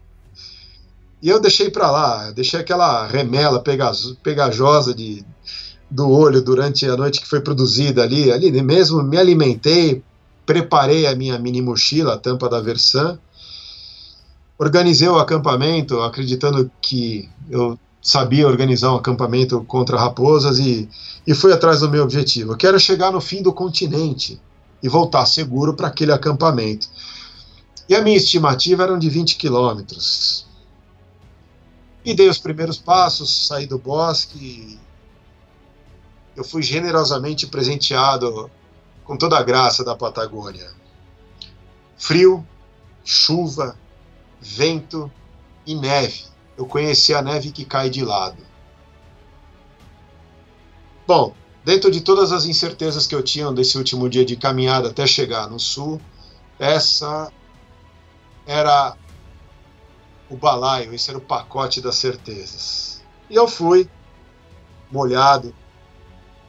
[1.26, 3.60] E eu deixei para lá, deixei aquela remela
[4.22, 5.26] pegajosa de,
[5.90, 10.04] do olho durante a noite que foi produzida ali, ali mesmo me alimentei,
[10.46, 13.18] preparei a minha mini mochila, a tampa da Versan,
[14.60, 20.88] organizei o acampamento acreditando que eu sabia organizar um acampamento contra raposas e,
[21.26, 24.40] e fui atrás do meu objetivo, que era chegar no fim do continente
[24.84, 26.88] e voltar seguro para aquele acampamento.
[27.90, 30.46] E a minha estimativa era de 20 quilômetros.
[32.06, 34.80] E dei os primeiros passos, saí do bosque.
[36.36, 38.50] Eu fui generosamente presenteado
[39.04, 40.72] com toda a graça da Patagônia.
[41.98, 42.46] Frio,
[43.04, 43.76] chuva,
[44.40, 45.12] vento
[45.66, 48.38] e neve eu conheci a neve que cai de lado.
[51.08, 55.06] Bom, dentro de todas as incertezas que eu tinha desse último dia de caminhada até
[55.06, 56.02] chegar no sul,
[56.58, 57.32] essa
[58.46, 58.96] era
[60.30, 63.02] o balaio, esse era o pacote das certezas.
[63.30, 63.90] E eu fui,
[64.92, 65.54] molhado,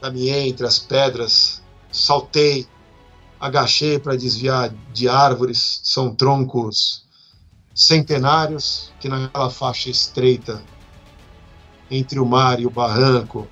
[0.01, 1.61] caminhei entre as pedras,
[1.91, 2.67] saltei,
[3.39, 7.05] agachei para desviar de árvores, são troncos
[7.73, 10.63] centenários que naquela faixa estreita
[11.89, 13.47] entre o mar e o barranco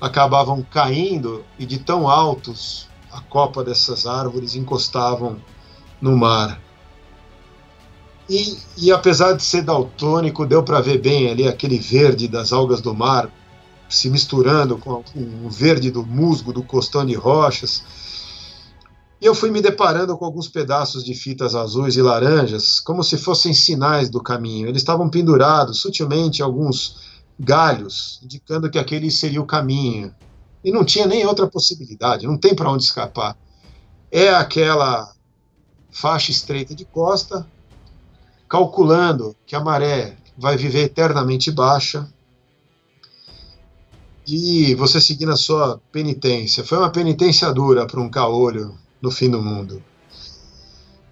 [0.00, 5.40] acabavam caindo e de tão altos a copa dessas árvores encostavam
[6.00, 6.60] no mar.
[8.28, 12.80] E, e apesar de ser daltônico, deu para ver bem ali aquele verde das algas
[12.80, 13.30] do mar
[13.88, 15.04] se misturando com
[15.44, 17.84] o verde do musgo do costão de rochas
[19.24, 23.16] e eu fui me deparando com alguns pedaços de fitas azuis e laranjas, como se
[23.16, 24.68] fossem sinais do caminho.
[24.68, 27.00] Eles estavam pendurados sutilmente alguns
[27.40, 30.14] galhos, indicando que aquele seria o caminho.
[30.62, 33.34] E não tinha nem outra possibilidade, não tem para onde escapar.
[34.12, 35.10] É aquela
[35.90, 37.46] faixa estreita de costa,
[38.54, 42.08] calculando que a maré vai viver eternamente baixa,
[44.24, 46.62] e você seguir na sua penitência.
[46.62, 49.82] Foi uma penitência dura para um caolho no fim do mundo.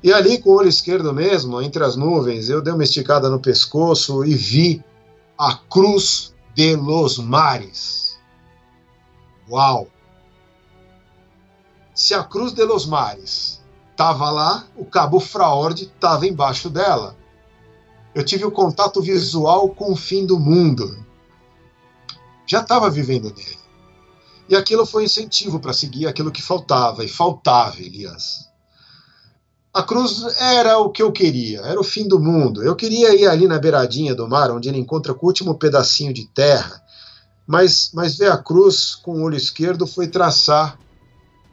[0.04, 3.40] E ali, com o olho esquerdo mesmo, entre as nuvens, eu dei uma esticada no
[3.40, 4.80] pescoço e vi
[5.36, 8.20] a Cruz de los Mares.
[9.50, 9.88] Uau!
[11.92, 17.20] Se a Cruz de los Mares estava lá, o Cabo Fraord estava embaixo dela.
[18.14, 21.04] Eu tive o contato visual com o fim do mundo.
[22.46, 23.58] Já estava vivendo nele.
[24.48, 28.50] E aquilo foi incentivo para seguir aquilo que faltava, e faltava, Elias.
[29.72, 32.62] A cruz era o que eu queria, era o fim do mundo.
[32.62, 36.26] Eu queria ir ali na beiradinha do mar, onde ele encontra o último pedacinho de
[36.26, 36.82] terra,
[37.46, 40.78] mas, mas ver a cruz com o olho esquerdo foi traçar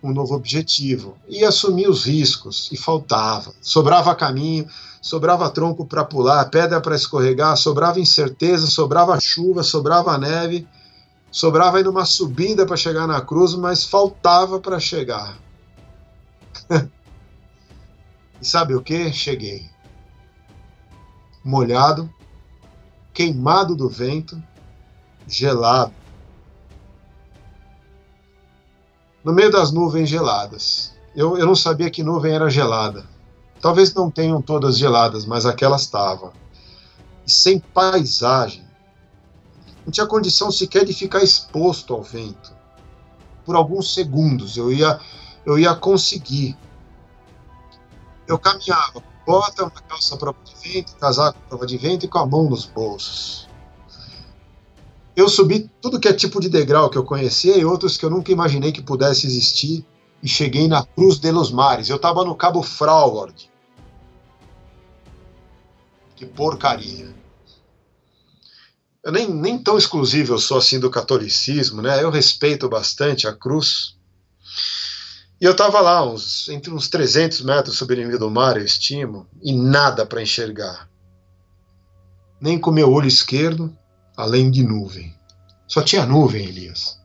[0.04, 3.54] um novo objetivo e assumir os riscos, e faltava.
[3.62, 4.68] Sobrava caminho,
[5.02, 10.68] sobrava tronco para pular, pedra para escorregar, sobrava incerteza, sobrava chuva, sobrava neve
[11.32, 15.38] Sobrava ainda uma subida para chegar na cruz, mas faltava para chegar.
[18.42, 19.12] e sabe o que?
[19.14, 19.70] Cheguei.
[21.44, 22.12] Molhado,
[23.14, 24.42] queimado do vento,
[25.28, 25.94] gelado.
[29.24, 30.98] No meio das nuvens geladas.
[31.16, 33.06] Eu, eu não sabia que nuvem era gelada.
[33.62, 36.32] Talvez não tenham todas geladas, mas aquelas estavam.
[37.26, 38.66] E sem paisagem
[39.86, 42.54] não tinha condição sequer de ficar exposto ao vento.
[43.46, 45.00] Por alguns segundos eu ia,
[45.46, 46.58] eu ia conseguir.
[48.28, 52.26] Eu caminhava, bota, uma calça prova de vento, casaco prova de vento e com a
[52.26, 53.50] mão nos bolsos.
[55.16, 58.10] Eu subi tudo que é tipo de degrau que eu conhecia e outros que eu
[58.10, 59.86] nunca imaginei que pudesse existir
[60.22, 61.90] e cheguei na Cruz de los Mares.
[61.90, 63.50] Eu estava no Cabo Froward.
[66.16, 67.14] Que porcaria.
[69.04, 72.04] Eu nem, nem tão exclusivo eu sou assim do catolicismo, né?
[72.04, 73.96] Eu respeito bastante a cruz.
[75.40, 78.66] E eu estava lá, uns, entre uns 300 metros sobre o nível do mar, eu
[78.66, 80.90] estimo, e nada para enxergar.
[82.42, 83.74] Nem com meu olho esquerdo,
[84.18, 85.16] além de nuvem.
[85.66, 86.99] Só tinha nuvem, Elias.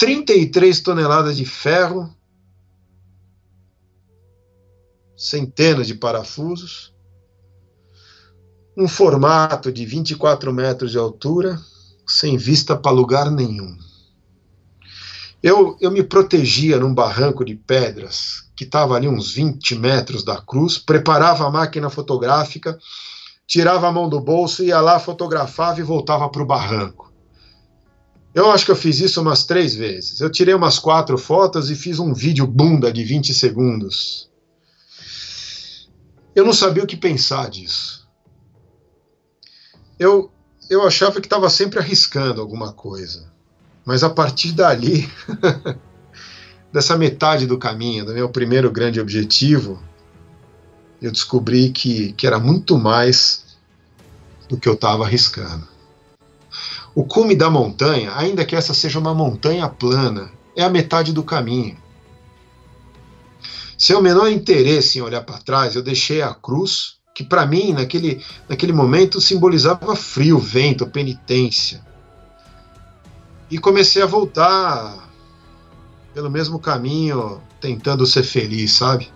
[0.00, 2.08] 33 toneladas de ferro,
[5.14, 6.94] centenas de parafusos,
[8.74, 11.60] um formato de 24 metros de altura,
[12.06, 13.76] sem vista para lugar nenhum.
[15.42, 20.40] Eu, eu me protegia num barranco de pedras que estava ali uns 20 metros da
[20.40, 22.78] cruz, preparava a máquina fotográfica
[23.46, 27.09] tirava a mão do bolso, ia lá, fotografava e voltava para o barranco.
[28.34, 30.20] Eu acho que eu fiz isso umas três vezes.
[30.20, 34.30] Eu tirei umas quatro fotos e fiz um vídeo bunda de 20 segundos.
[36.34, 38.08] Eu não sabia o que pensar disso.
[39.98, 40.30] Eu,
[40.68, 43.30] eu achava que estava sempre arriscando alguma coisa.
[43.84, 45.10] Mas a partir dali,
[46.72, 49.82] dessa metade do caminho, do meu primeiro grande objetivo,
[51.02, 53.44] eu descobri que, que era muito mais
[54.48, 55.66] do que eu estava arriscando.
[56.94, 61.22] O cume da montanha, ainda que essa seja uma montanha plana, é a metade do
[61.22, 61.76] caminho.
[63.78, 67.72] Sem o menor interesse em olhar para trás, eu deixei a cruz, que para mim,
[67.72, 71.84] naquele, naquele momento, simbolizava frio, vento, penitência.
[73.50, 75.08] E comecei a voltar
[76.12, 79.10] pelo mesmo caminho, tentando ser feliz, sabe?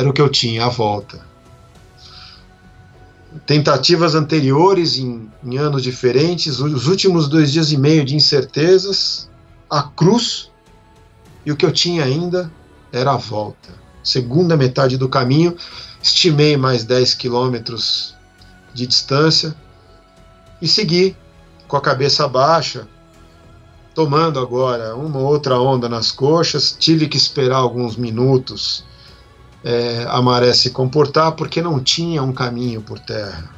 [0.00, 1.28] era o que eu tinha à volta.
[3.46, 9.30] Tentativas anteriores em, em anos diferentes, os últimos dois dias e meio de incertezas,
[9.68, 10.50] a cruz,
[11.46, 12.50] e o que eu tinha ainda
[12.92, 13.68] era a volta.
[14.02, 15.56] Segunda metade do caminho,
[16.02, 18.14] estimei mais 10 quilômetros
[18.74, 19.54] de distância
[20.60, 21.16] e segui
[21.68, 22.88] com a cabeça baixa,
[23.94, 26.74] tomando agora uma outra onda nas coxas.
[26.78, 28.84] Tive que esperar alguns minutos
[29.62, 33.50] é, a maré se comportar porque não tinha um caminho por terra.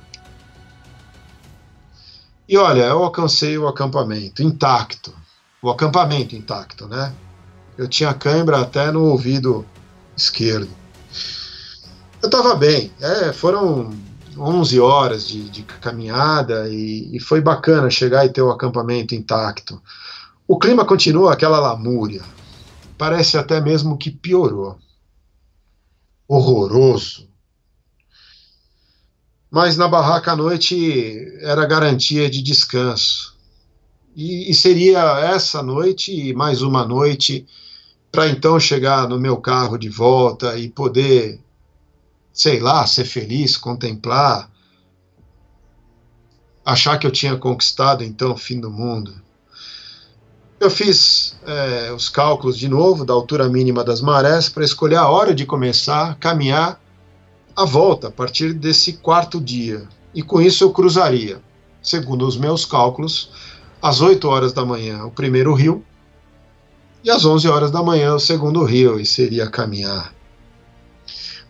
[2.49, 5.15] E olha, eu alcancei o acampamento intacto,
[5.63, 7.15] o acampamento intacto, né?
[7.79, 9.65] Eu tinha cãibra até no ouvido
[10.17, 10.69] esquerdo.
[12.21, 13.91] Eu estava bem, é, foram
[14.37, 19.81] 11 horas de, de caminhada e, e, foi bacana chegar e ter o acampamento intacto.
[20.47, 22.23] O clima continua aquela lamúria,
[22.99, 24.79] parece até mesmo que piorou
[26.33, 27.29] horroroso.
[29.51, 30.75] Mas na barraca à noite
[31.41, 33.37] era garantia de descanso.
[34.17, 37.47] E, e seria essa noite e mais uma noite
[38.11, 41.39] para então chegar no meu carro de volta e poder,
[42.33, 44.51] sei lá, ser feliz, contemplar,
[46.65, 49.15] achar que eu tinha conquistado então o fim do mundo.
[50.63, 55.09] Eu fiz é, os cálculos de novo da altura mínima das marés para escolher a
[55.09, 56.81] hora de começar a caminhar
[57.57, 59.83] a volta a partir desse quarto dia.
[60.15, 61.43] E com isso eu cruzaria,
[61.83, 63.33] segundo os meus cálculos,
[63.83, 65.85] às 8 horas da manhã o primeiro rio
[67.03, 70.15] e às 11 horas da manhã o segundo rio, e seria caminhar.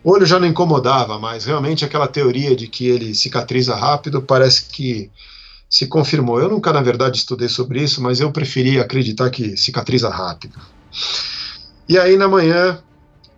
[0.03, 4.65] O olho já não incomodava mais, realmente aquela teoria de que ele cicatriza rápido parece
[4.71, 5.11] que
[5.73, 6.39] se confirmou.
[6.39, 10.61] Eu nunca, na verdade, estudei sobre isso, mas eu preferi acreditar que cicatriza rápido.
[11.89, 12.79] E aí, na manhã,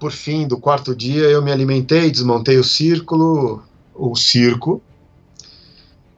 [0.00, 3.62] por fim do quarto dia, eu me alimentei, desmontei o círculo,
[3.94, 4.82] o circo,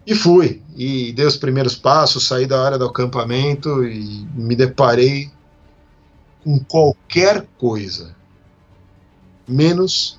[0.06, 0.62] e fui.
[0.74, 5.30] E dei os primeiros passos, saí da área do acampamento e me deparei
[6.42, 8.16] com qualquer coisa,
[9.46, 10.18] menos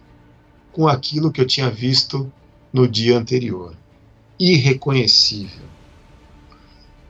[0.71, 2.31] com aquilo que eu tinha visto
[2.71, 3.73] no dia anterior.
[4.39, 5.76] Irreconhecível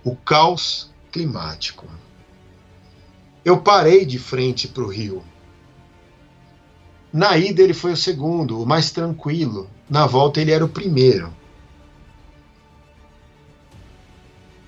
[0.07, 1.85] o caos climático.
[3.43, 5.21] Eu parei de frente para o rio.
[7.11, 9.69] Na ida ele foi o segundo, o mais tranquilo.
[9.89, 11.35] Na volta ele era o primeiro.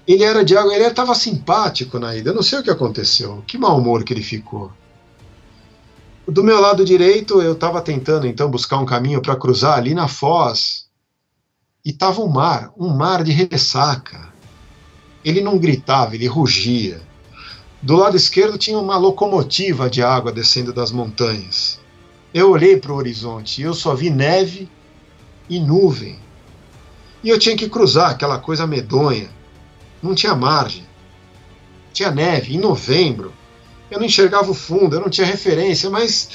[0.05, 2.31] Ele era de água, ele estava simpático na ida.
[2.31, 4.73] Eu não sei o que aconteceu, que mau humor que ele ficou.
[6.27, 10.09] Do meu lado direito, eu estava tentando então buscar um caminho para cruzar ali na
[10.09, 10.89] foz.
[11.85, 14.28] E estava um mar, um mar de ressaca.
[15.29, 17.01] Ele não gritava, ele rugia.
[17.81, 21.79] Do lado esquerdo tinha uma locomotiva de água descendo das montanhas.
[22.33, 24.69] Eu olhei para o horizonte e eu só vi neve
[25.49, 26.19] e nuvem.
[27.23, 29.29] E eu tinha que cruzar aquela coisa medonha.
[30.01, 30.85] Não tinha margem.
[31.93, 33.33] Tinha neve em novembro.
[33.89, 36.29] Eu não enxergava o fundo, eu não tinha referência, mas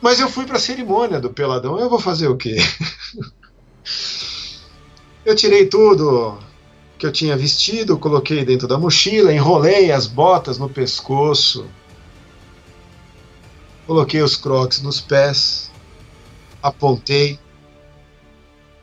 [0.00, 1.78] mas eu fui para a cerimônia do peladão.
[1.78, 2.56] Eu vou fazer o quê?
[5.24, 6.38] eu tirei tudo
[6.98, 11.66] que eu tinha vestido, coloquei dentro da mochila, enrolei as botas no pescoço,
[13.86, 15.70] coloquei os crocs nos pés,
[16.60, 17.38] apontei,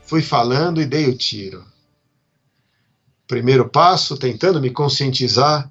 [0.03, 1.65] fui falando e dei o tiro.
[3.27, 5.69] Primeiro passo, tentando me conscientizar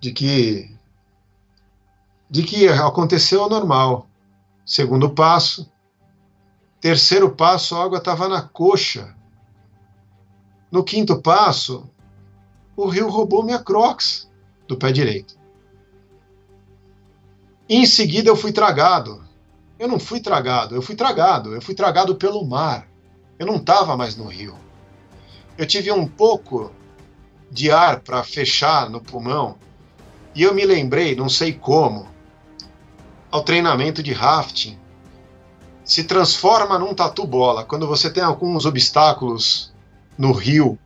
[0.00, 0.72] de que
[2.30, 4.08] de que aconteceu o normal.
[4.64, 5.70] Segundo passo,
[6.80, 9.14] terceiro passo, a água estava na coxa.
[10.72, 11.86] No quinto passo,
[12.74, 14.26] o rio roubou minha crocs
[14.66, 15.36] do pé direito.
[17.68, 19.22] Em seguida eu fui tragado.
[19.78, 22.88] Eu não fui tragado, eu fui tragado, eu fui tragado pelo mar.
[23.38, 24.54] Eu não estava mais no rio.
[25.58, 26.72] Eu tive um pouco
[27.50, 29.58] de ar para fechar no pulmão
[30.34, 32.08] e eu me lembrei, não sei como,
[33.30, 34.78] ao treinamento de rafting.
[35.84, 39.71] Se transforma num tatu bola quando você tem alguns obstáculos
[40.22, 40.78] no rio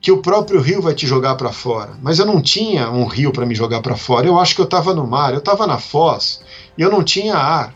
[0.00, 1.98] que o próprio rio vai te jogar para fora.
[2.00, 4.26] Mas eu não tinha um rio para me jogar para fora.
[4.26, 6.40] Eu acho que eu estava no mar, eu estava na foz
[6.76, 7.74] e eu não tinha ar.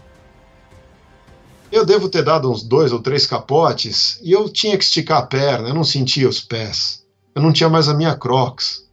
[1.71, 5.27] Eu devo ter dado uns dois ou três capotes e eu tinha que esticar a
[5.27, 7.05] perna, eu não sentia os pés.
[7.35, 8.88] Eu não tinha mais a minha crocs.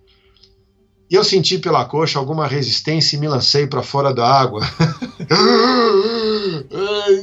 [1.09, 4.61] E eu senti pela coxa alguma resistência e me lancei para fora da água.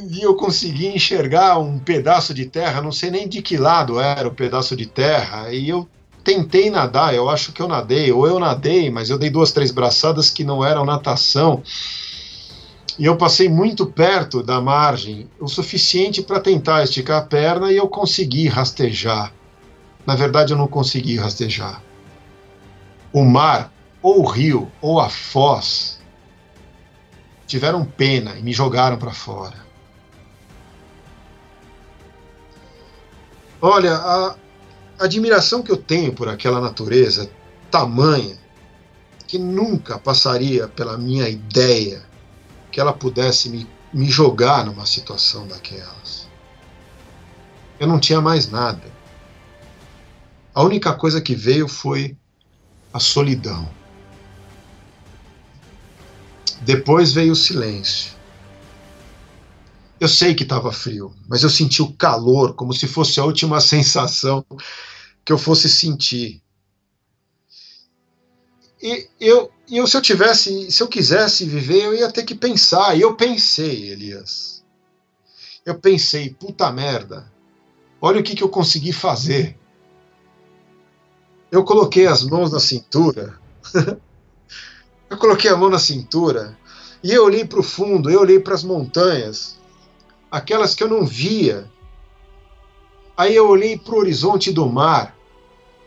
[0.09, 4.27] e eu consegui enxergar um pedaço de terra, não sei nem de que lado era
[4.27, 5.87] o pedaço de terra, e eu
[6.23, 9.71] tentei nadar, eu acho que eu nadei, ou eu nadei, mas eu dei duas, três
[9.71, 11.61] braçadas que não eram natação.
[12.97, 17.75] E eu passei muito perto da margem, o suficiente para tentar esticar a perna e
[17.75, 19.33] eu consegui rastejar.
[20.05, 21.81] Na verdade, eu não consegui rastejar.
[23.11, 23.72] O mar
[24.03, 25.99] ou o rio ou a foz
[27.47, 29.63] tiveram pena e me jogaram para fora.
[33.61, 34.35] Olha, a
[34.99, 37.31] admiração que eu tenho por aquela natureza
[37.71, 38.37] tamanha
[39.25, 42.03] que nunca passaria pela minha ideia
[42.71, 46.27] que ela pudesse me, me jogar numa situação daquelas.
[47.79, 48.91] Eu não tinha mais nada.
[50.53, 52.17] A única coisa que veio foi
[52.91, 53.67] a solidão.
[56.65, 58.13] Depois veio o silêncio.
[59.99, 63.59] Eu sei que estava frio, mas eu senti o calor como se fosse a última
[63.61, 64.45] sensação
[65.25, 66.41] que eu fosse sentir.
[68.81, 72.97] E eu, eu, se eu tivesse, se eu quisesse viver, eu ia ter que pensar.
[72.97, 74.63] E eu pensei, Elias.
[75.65, 77.31] Eu pensei, puta merda.
[78.01, 79.57] Olha o que, que eu consegui fazer.
[81.49, 83.39] Eu coloquei as mãos na cintura
[85.13, 86.57] Eu coloquei a mão na cintura
[87.03, 89.59] e eu olhei para o fundo, eu olhei para as montanhas,
[90.31, 91.69] aquelas que eu não via.
[93.15, 95.15] Aí eu olhei para o horizonte do mar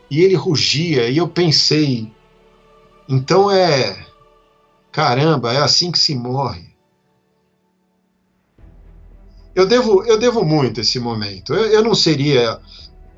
[0.09, 2.09] e ele rugia e eu pensei,
[3.09, 4.07] então é.
[4.93, 6.73] Caramba, é assim que se morre.
[9.53, 11.53] Eu devo, eu devo muito esse momento.
[11.53, 12.61] Eu, eu não seria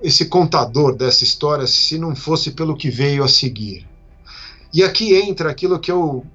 [0.02, 3.89] esse contador dessa história se não fosse pelo que veio a seguir.
[4.74, 6.26] E aqui entra aquilo que eu,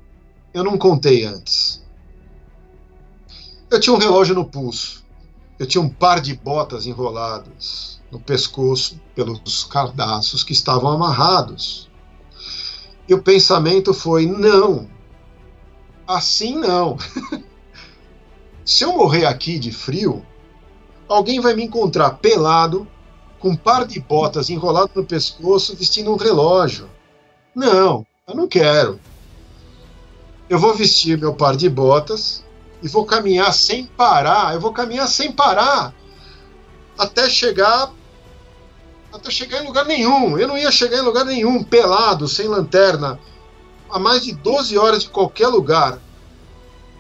[0.53, 1.85] eu não contei antes.
[3.71, 5.05] Eu tinha um relógio no pulso.
[5.59, 11.89] Eu tinha um par de botas enroladas no pescoço pelos cardaços que estavam amarrados.
[13.09, 14.89] E o pensamento foi: não,
[16.07, 16.97] assim não.
[18.65, 20.25] Se eu morrer aqui de frio,
[21.09, 22.89] alguém vai me encontrar pelado,
[23.39, 26.89] com um par de botas enrolado no pescoço, vestindo um relógio.
[27.55, 28.99] Não, eu não quero.
[30.49, 32.43] Eu vou vestir meu par de botas
[32.83, 34.55] e vou caminhar sem parar.
[34.55, 35.95] Eu vou caminhar sem parar
[36.99, 37.93] até chegar
[39.13, 40.39] até chegar em lugar nenhum.
[40.39, 43.21] Eu não ia chegar em lugar nenhum pelado, sem lanterna,
[43.91, 45.99] a mais de 12 horas de qualquer lugar,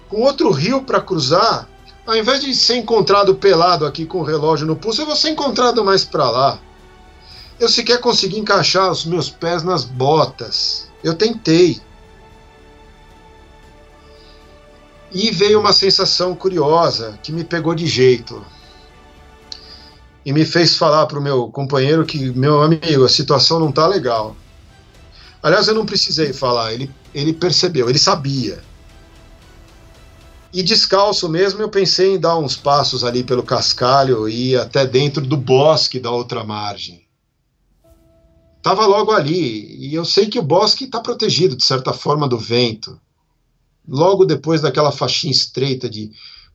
[0.08, 1.68] com outro rio para cruzar.
[2.06, 5.30] Ao invés de ser encontrado pelado aqui com o relógio no pulso, eu vou ser
[5.30, 6.58] encontrado mais para lá.
[7.58, 10.92] Eu sequer consegui encaixar os meus pés nas botas.
[11.04, 11.82] Eu tentei.
[15.12, 18.42] E veio uma sensação curiosa que me pegou de jeito.
[20.24, 23.86] E me fez falar para o meu companheiro que, meu amigo, a situação não está
[23.86, 24.34] legal.
[25.42, 28.62] Aliás, eu não precisei falar, ele, ele percebeu, ele sabia.
[30.54, 34.86] E descalço mesmo, eu pensei em dar uns passos ali pelo cascalho e ir até
[34.86, 37.03] dentro do bosque da outra margem.
[38.64, 42.38] Tava logo ali, e eu sei que o bosque está protegido, de certa forma, do
[42.38, 42.98] vento.
[43.86, 46.10] Logo depois daquela faixinha estreita de,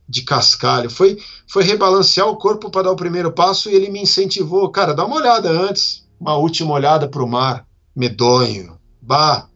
[0.07, 0.89] de cascalho.
[0.89, 4.71] Foi, foi rebalancear o corpo para dar o primeiro passo e ele me incentivou.
[4.71, 7.67] Cara, dá uma olhada antes, uma última olhada para o mar.
[7.95, 8.79] Medonho.
[8.99, 9.47] Bah!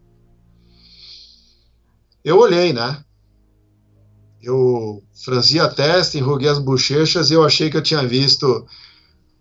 [2.23, 3.03] Eu olhei, né?
[4.43, 8.67] eu franzi a testa, enruguei as bochechas e eu achei que eu tinha visto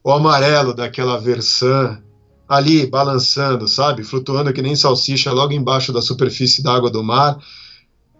[0.02, 2.00] o amarelo daquela versão
[2.52, 4.04] ali balançando, sabe?
[4.04, 7.38] Flutuando que nem salsicha logo embaixo da superfície da água do mar,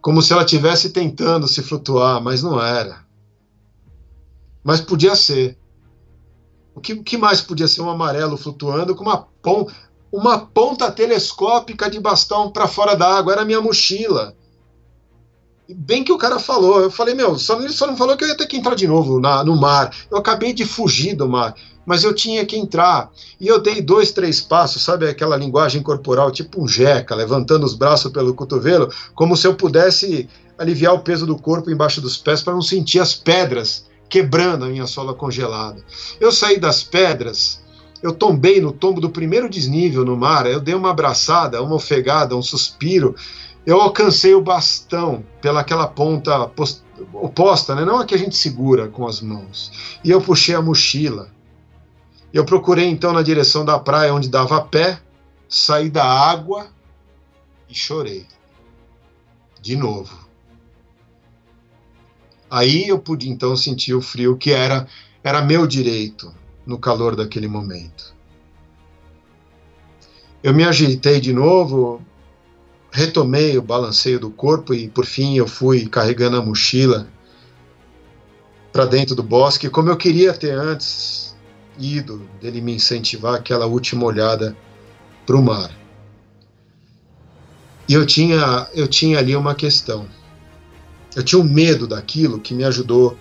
[0.00, 3.04] como se ela tivesse tentando se flutuar, mas não era.
[4.64, 5.58] Mas podia ser.
[6.74, 9.68] O que, o que mais podia ser um amarelo flutuando com uma, pon,
[10.10, 13.34] uma ponta telescópica de bastão para fora da água?
[13.34, 14.34] Era minha mochila
[15.68, 16.80] bem que o cara falou.
[16.80, 18.86] Eu falei, meu, só, ele só não falou que eu ia ter que entrar de
[18.86, 19.94] novo na, no mar.
[20.10, 21.54] Eu acabei de fugir do mar,
[21.84, 23.10] mas eu tinha que entrar.
[23.40, 27.74] E eu dei dois, três passos, sabe aquela linguagem corporal, tipo um jeca, levantando os
[27.74, 30.28] braços pelo cotovelo, como se eu pudesse
[30.58, 34.68] aliviar o peso do corpo embaixo dos pés para não sentir as pedras quebrando a
[34.68, 35.82] minha sola congelada.
[36.20, 37.62] Eu saí das pedras,
[38.02, 42.36] eu tombei no tombo do primeiro desnível no mar, eu dei uma abraçada, uma ofegada,
[42.36, 43.16] um suspiro,
[43.64, 46.50] eu alcancei o bastão pelaquela ponta
[47.14, 47.84] oposta, né?
[47.84, 49.70] não a que a gente segura com as mãos.
[50.04, 51.28] E eu puxei a mochila.
[52.32, 55.00] Eu procurei então na direção da praia onde dava pé,
[55.48, 56.68] saí da água
[57.68, 58.26] e chorei.
[59.60, 60.28] De novo.
[62.50, 64.86] Aí eu pude então sentir o frio que era
[65.22, 66.34] era meu direito
[66.66, 68.14] no calor daquele momento.
[70.42, 72.02] Eu me ajeitei de novo,
[72.90, 77.08] retomei o balanceio do corpo e por fim eu fui carregando a mochila
[78.72, 81.31] para dentro do bosque, como eu queria ter antes
[81.82, 84.56] ido, dele me incentivar aquela última olhada
[85.26, 85.70] para o mar.
[87.88, 90.06] E eu tinha, eu tinha ali uma questão.
[91.14, 93.16] Eu tinha um medo daquilo que me ajudou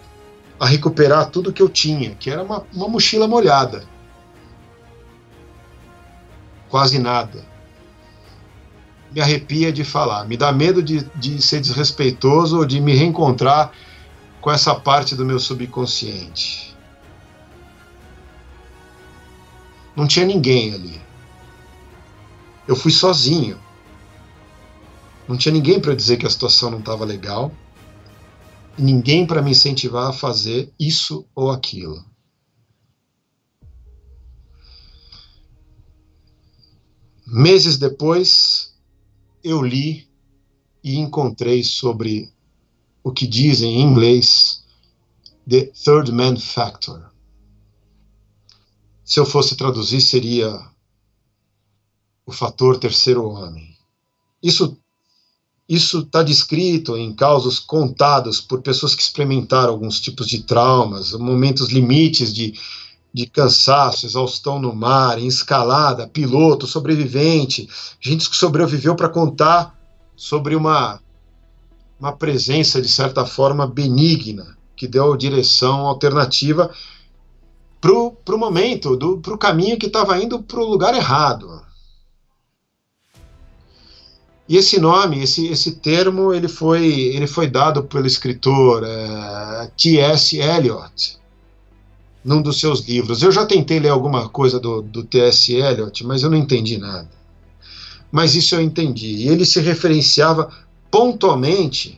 [0.59, 3.83] a recuperar tudo que eu tinha, que era uma, uma mochila molhada.
[6.69, 7.51] Quase nada
[9.11, 10.25] me arrepia de falar.
[10.25, 13.71] Me dá medo de, de ser desrespeitoso ou de me reencontrar
[14.39, 16.70] com essa parte do meu subconsciente.
[19.95, 21.01] Não tinha ninguém ali.
[22.67, 23.59] Eu fui sozinho.
[25.27, 27.51] Não tinha ninguém para dizer que a situação não estava legal.
[28.77, 32.03] Ninguém para me incentivar a fazer isso ou aquilo.
[37.27, 38.73] Meses depois,
[39.43, 40.09] eu li
[40.83, 42.31] e encontrei sobre
[43.03, 44.63] o que dizem em inglês
[45.49, 47.10] The Third Man Factor.
[49.11, 50.57] Se eu fosse traduzir, seria
[52.25, 53.75] o fator terceiro homem.
[54.41, 54.77] Isso
[55.67, 61.67] isso está descrito em causos contados por pessoas que experimentaram alguns tipos de traumas, momentos
[61.67, 62.53] limites de,
[63.13, 67.67] de cansaço, exaustão no mar, em escalada, piloto, sobrevivente,
[67.99, 69.77] gente que sobreviveu para contar
[70.15, 71.01] sobre uma,
[71.99, 76.73] uma presença, de certa forma, benigna, que deu direção alternativa
[77.81, 77.91] para
[78.27, 81.61] o momento, para o caminho que estava indo para o lugar errado.
[84.47, 89.71] E esse nome, esse, esse termo, ele foi, ele foi dado pelo escritor é, eh,
[89.77, 90.37] T.S.
[90.37, 91.17] Eliot,
[92.23, 93.23] num dos seus livros.
[93.23, 95.53] Eu já tentei ler alguma coisa do, do T.S.
[95.53, 97.09] Eliot, mas eu não entendi nada.
[98.11, 99.07] Mas isso eu entendi.
[99.07, 100.51] E ele se referenciava
[100.91, 101.97] pontualmente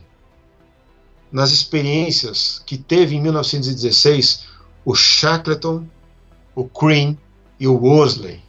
[1.32, 4.44] nas experiências que teve em 1916
[4.84, 5.84] o Shackleton,
[6.54, 7.16] o Crean
[7.58, 8.42] e o Worsley,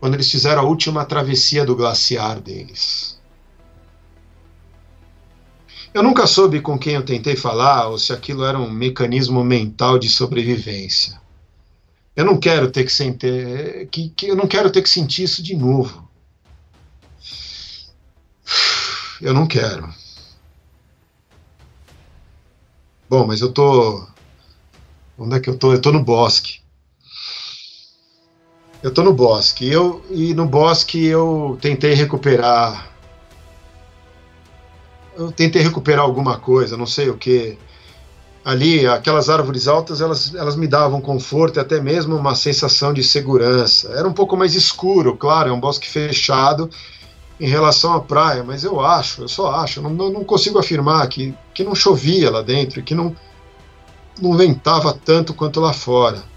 [0.00, 3.20] quando eles fizeram a última travessia do glaciar deles.
[5.92, 9.98] Eu nunca soube com quem eu tentei falar ou se aquilo era um mecanismo mental
[9.98, 11.20] de sobrevivência.
[12.14, 15.42] Eu não quero ter que sentir, que, que eu não quero ter que sentir isso
[15.42, 16.06] de novo.
[19.20, 19.92] Eu não quero.
[23.08, 24.06] Bom, mas eu tô.
[25.16, 25.72] Onde é que eu tô?
[25.72, 26.60] Eu tô no bosque.
[28.86, 29.68] Eu tô no bosque.
[29.68, 32.88] Eu, e no bosque eu tentei recuperar
[35.16, 37.58] eu tentei recuperar alguma coisa, não sei o que.
[38.44, 43.02] Ali, aquelas árvores altas, elas, elas me davam conforto e até mesmo uma sensação de
[43.02, 43.88] segurança.
[43.88, 46.70] Era um pouco mais escuro, claro, é um bosque fechado,
[47.40, 51.34] em relação à praia, mas eu acho, eu só acho, não, não consigo afirmar que,
[51.52, 53.16] que não chovia lá dentro, que não,
[54.22, 56.35] não ventava tanto quanto lá fora.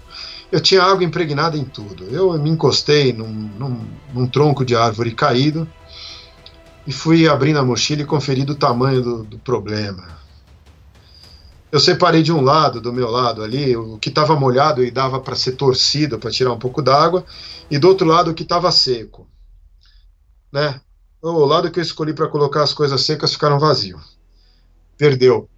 [0.50, 2.04] Eu tinha água impregnada em tudo.
[2.04, 5.68] Eu me encostei num, num, num tronco de árvore caído
[6.86, 10.20] e fui abrindo a mochila e conferindo o tamanho do, do problema.
[11.70, 15.20] Eu separei de um lado, do meu lado ali, o que estava molhado e dava
[15.20, 17.24] para ser torcido para tirar um pouco d'água,
[17.70, 19.28] e do outro lado o que estava seco.
[20.52, 20.80] Né?
[21.22, 24.00] O lado que eu escolhi para colocar as coisas secas ficaram vazio.
[24.98, 25.48] Perdeu.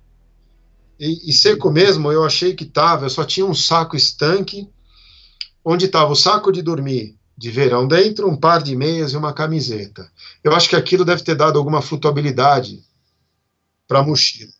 [1.00, 4.68] E, e seco mesmo, eu achei que estava, eu só tinha um saco estanque,
[5.64, 9.32] onde estava o saco de dormir de verão dentro, um par de meias e uma
[9.32, 10.10] camiseta.
[10.44, 12.84] Eu acho que aquilo deve ter dado alguma flutuabilidade
[13.88, 14.52] para a mochila.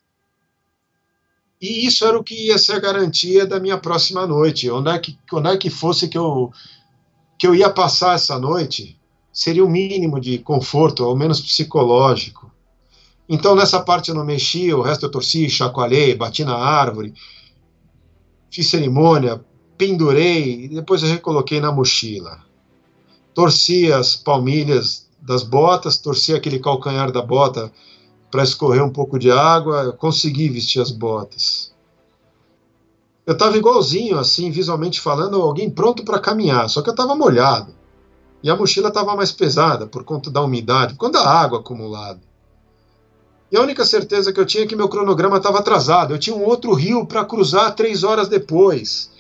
[1.61, 4.69] E isso era o que ia ser a garantia da minha próxima noite.
[4.69, 6.51] Onde é que, onde é que fosse que eu,
[7.39, 8.99] que eu ia passar essa noite,
[9.33, 12.51] seria o mínimo de conforto, ao menos psicológico.
[13.29, 17.15] Então, nessa parte eu não mexi, o resto eu torci, chacoalhei, bati na árvore,
[18.51, 19.41] fiz cerimônia,
[19.83, 22.39] pendurei e depois eu recoloquei na mochila.
[23.35, 27.73] Torci as palmilhas das botas, torci aquele calcanhar da bota
[28.31, 31.73] para escorrer um pouco de água, consegui vestir as botas.
[33.27, 37.75] Eu estava igualzinho, assim, visualmente falando, alguém pronto para caminhar, só que eu estava molhado.
[38.41, 42.21] E a mochila estava mais pesada por conta da umidade, por conta da água acumulada.
[43.51, 46.15] E a única certeza que eu tinha é que meu cronograma estava atrasado.
[46.15, 49.12] Eu tinha um outro rio para cruzar três horas depois.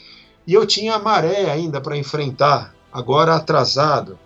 [0.46, 4.18] E eu tinha a maré ainda para enfrentar, agora atrasado.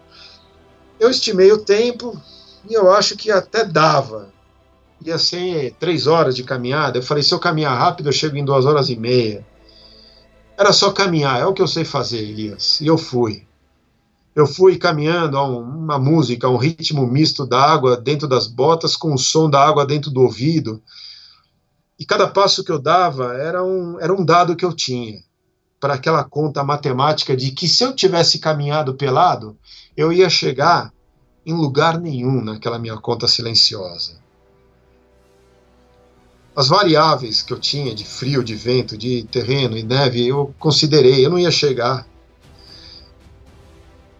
[0.99, 2.21] Eu estimei o tempo
[2.69, 4.35] e eu acho que até dava
[5.05, 6.99] ia ser três horas de caminhada.
[6.99, 9.47] Eu falei, se eu caminhar rápido, eu chego em duas horas e meia.
[10.57, 12.81] Era só caminhar, é o que eu sei fazer, Elias.
[12.81, 13.47] E eu fui.
[14.35, 18.97] Eu fui caminhando a uma música, a um ritmo misto da água dentro das botas,
[18.97, 20.83] com o som da água dentro do ouvido.
[21.99, 25.21] E cada passo que eu dava era um, era um dado que eu tinha
[25.81, 29.57] para aquela conta matemática de que se eu tivesse caminhado pelado,
[29.97, 30.93] eu ia chegar
[31.45, 34.27] em lugar nenhum naquela minha conta silenciosa
[36.57, 41.24] as variáveis que eu tinha de frio, de vento, de terreno e neve, eu considerei,
[41.24, 42.07] eu não ia chegar.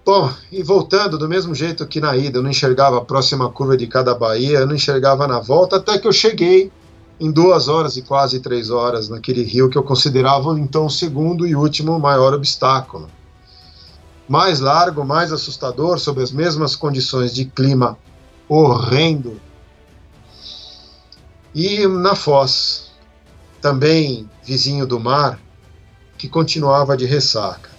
[0.04, 3.74] Bom, e voltando do mesmo jeito que na ida, eu não enxergava a próxima curva
[3.74, 6.70] de cada baía, eu não enxergava na volta, até que eu cheguei
[7.18, 11.46] em duas horas e quase três horas naquele rio que eu considerava então o segundo
[11.46, 13.08] e último maior obstáculo.
[14.28, 17.96] Mais largo, mais assustador, sob as mesmas condições de clima
[18.48, 19.40] horrendo
[21.58, 22.90] e na Foz,
[23.62, 25.40] também vizinho do mar,
[26.18, 27.70] que continuava de ressaca.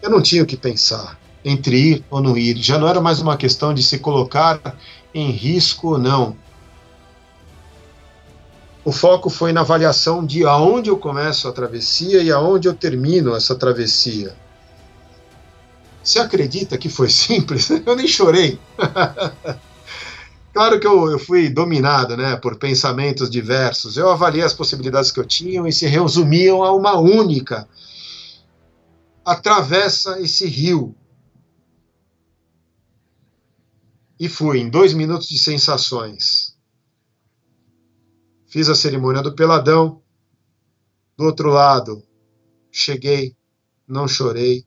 [0.00, 2.56] Eu não tinha o que pensar entre ir ou não ir.
[2.58, 4.78] Já não era mais uma questão de se colocar
[5.12, 6.36] em risco ou não.
[8.86, 13.34] O foco foi na avaliação de aonde eu começo a travessia e aonde eu termino
[13.34, 14.36] essa travessia.
[16.04, 17.68] Você acredita que foi simples?
[17.68, 18.60] Eu nem chorei.
[20.52, 23.98] Claro que eu, eu, fui dominado né, por pensamentos diversos.
[23.98, 27.68] Eu avaliei as possibilidades que eu tinha e se resumiam a uma única.
[29.22, 30.96] Atravessa esse rio.
[34.18, 36.55] E fui, em dois minutos de sensações.
[38.56, 40.00] Fiz a cerimônia do peladão.
[41.14, 42.02] Do outro lado,
[42.72, 43.36] cheguei,
[43.86, 44.64] não chorei,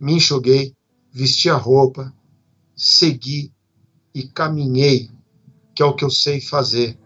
[0.00, 0.74] me enxuguei,
[1.12, 2.12] vesti a roupa,
[2.74, 3.52] segui
[4.12, 5.12] e caminhei
[5.72, 6.98] que é o que eu sei fazer.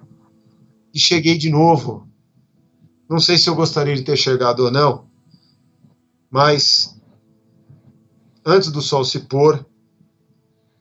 [0.94, 2.08] E cheguei de novo.
[3.06, 5.06] Não sei se eu gostaria de ter chegado ou não,
[6.30, 6.98] mas
[8.46, 9.62] antes do sol se pôr,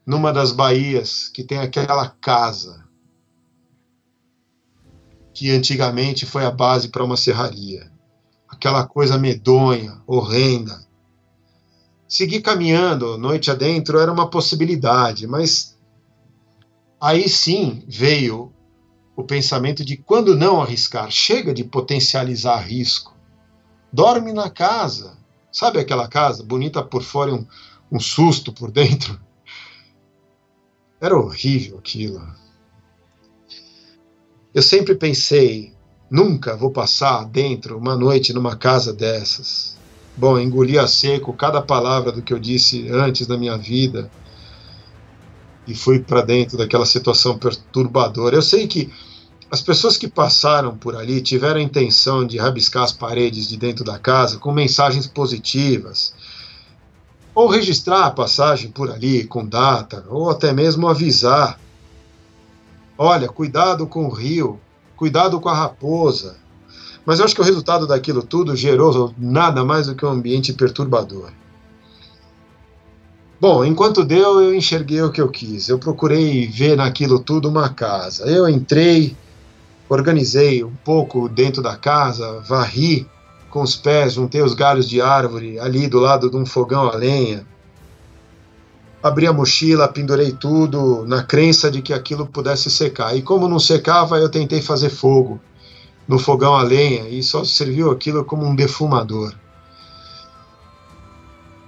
[0.06, 2.83] numa das baías que tem aquela casa
[5.34, 7.90] que antigamente foi a base para uma serraria.
[8.48, 10.82] Aquela coisa medonha, horrenda.
[12.08, 15.74] Seguir caminhando noite adentro era uma possibilidade, mas
[17.04, 18.50] Aí sim veio
[19.14, 23.14] o pensamento de quando não arriscar, chega de potencializar risco.
[23.92, 25.18] Dorme na casa.
[25.52, 27.46] Sabe aquela casa bonita por fora e um,
[27.92, 29.20] um susto por dentro?
[30.98, 32.26] Era horrível aquilo.
[34.54, 35.72] Eu sempre pensei,
[36.08, 39.76] nunca vou passar dentro uma noite numa casa dessas.
[40.16, 44.08] Bom, engoli a seco cada palavra do que eu disse antes da minha vida
[45.66, 48.36] e fui para dentro daquela situação perturbadora.
[48.36, 48.92] Eu sei que
[49.50, 53.84] as pessoas que passaram por ali tiveram a intenção de rabiscar as paredes de dentro
[53.84, 56.14] da casa com mensagens positivas,
[57.34, 61.58] ou registrar a passagem por ali com data, ou até mesmo avisar
[62.96, 64.58] olha, cuidado com o rio,
[64.96, 66.36] cuidado com a raposa.
[67.04, 70.52] Mas eu acho que o resultado daquilo tudo gerou nada mais do que um ambiente
[70.52, 71.30] perturbador.
[73.40, 75.68] Bom, enquanto deu, eu enxerguei o que eu quis.
[75.68, 78.24] Eu procurei ver naquilo tudo uma casa.
[78.24, 79.14] Eu entrei,
[79.88, 83.06] organizei um pouco dentro da casa, varri
[83.50, 86.96] com os pés, juntei os galhos de árvore ali do lado de um fogão a
[86.96, 87.46] lenha.
[89.04, 93.14] Abri a mochila, pendurei tudo na crença de que aquilo pudesse secar.
[93.14, 95.38] E como não secava, eu tentei fazer fogo
[96.08, 99.34] no fogão a lenha e só serviu aquilo como um defumador.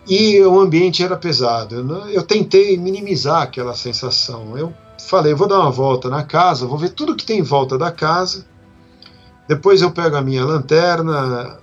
[0.08, 1.74] E o ambiente era pesado.
[2.08, 4.56] Eu tentei minimizar aquela sensação.
[4.56, 4.72] Eu
[5.06, 7.92] falei, vou dar uma volta na casa, vou ver tudo que tem em volta da
[7.92, 8.46] casa.
[9.46, 11.58] Depois eu pego a minha lanterna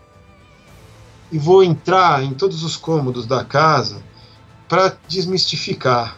[1.32, 4.13] e vou entrar em todos os cômodos da casa
[4.68, 6.18] para desmistificar,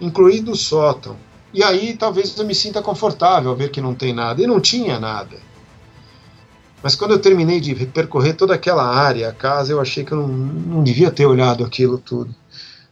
[0.00, 1.16] incluindo o sótão.
[1.52, 4.42] E aí talvez eu me sinta confortável ao ver que não tem nada.
[4.42, 5.36] E não tinha nada.
[6.82, 10.18] Mas quando eu terminei de percorrer toda aquela área, a casa, eu achei que eu
[10.18, 12.34] não, não devia ter olhado aquilo tudo.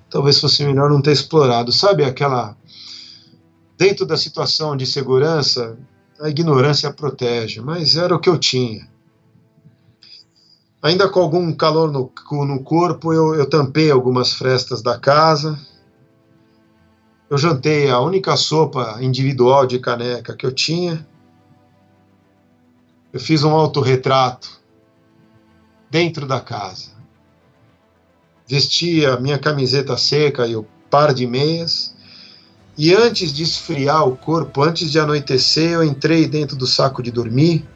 [0.09, 1.73] Talvez fosse melhor não ter explorado.
[1.73, 2.57] Sabe aquela.
[3.77, 5.77] Dentro da situação de segurança,
[6.21, 8.89] a ignorância protege, mas era o que eu tinha.
[10.83, 12.13] Ainda com algum calor no,
[12.45, 15.59] no corpo, eu, eu tampei algumas frestas da casa.
[17.31, 21.07] Eu jantei a única sopa individual de caneca que eu tinha
[23.13, 24.59] eu fiz um autorretrato
[25.91, 26.93] dentro da casa.
[28.49, 31.95] Vesti a minha camiseta seca e o par de meias.
[32.77, 37.11] E antes de esfriar o corpo, antes de anoitecer, eu entrei dentro do saco de
[37.11, 37.69] dormir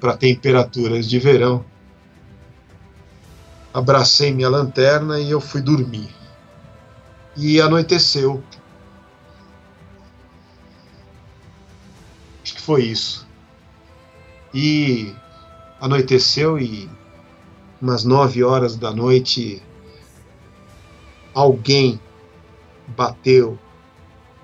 [0.00, 1.64] para temperaturas de verão.
[3.72, 6.08] Abracei minha lanterna e eu fui dormir.
[7.36, 8.42] E anoiteceu.
[12.42, 13.26] Acho que foi isso.
[14.52, 15.14] E
[15.80, 16.90] anoiteceu e
[17.80, 19.62] umas nove horas da noite
[21.32, 22.00] alguém
[22.88, 23.58] bateu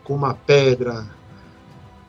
[0.05, 1.07] com uma pedra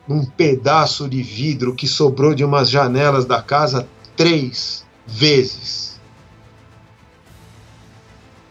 [0.06, 5.97] num pedaço de vidro que sobrou de umas janelas da casa três vezes.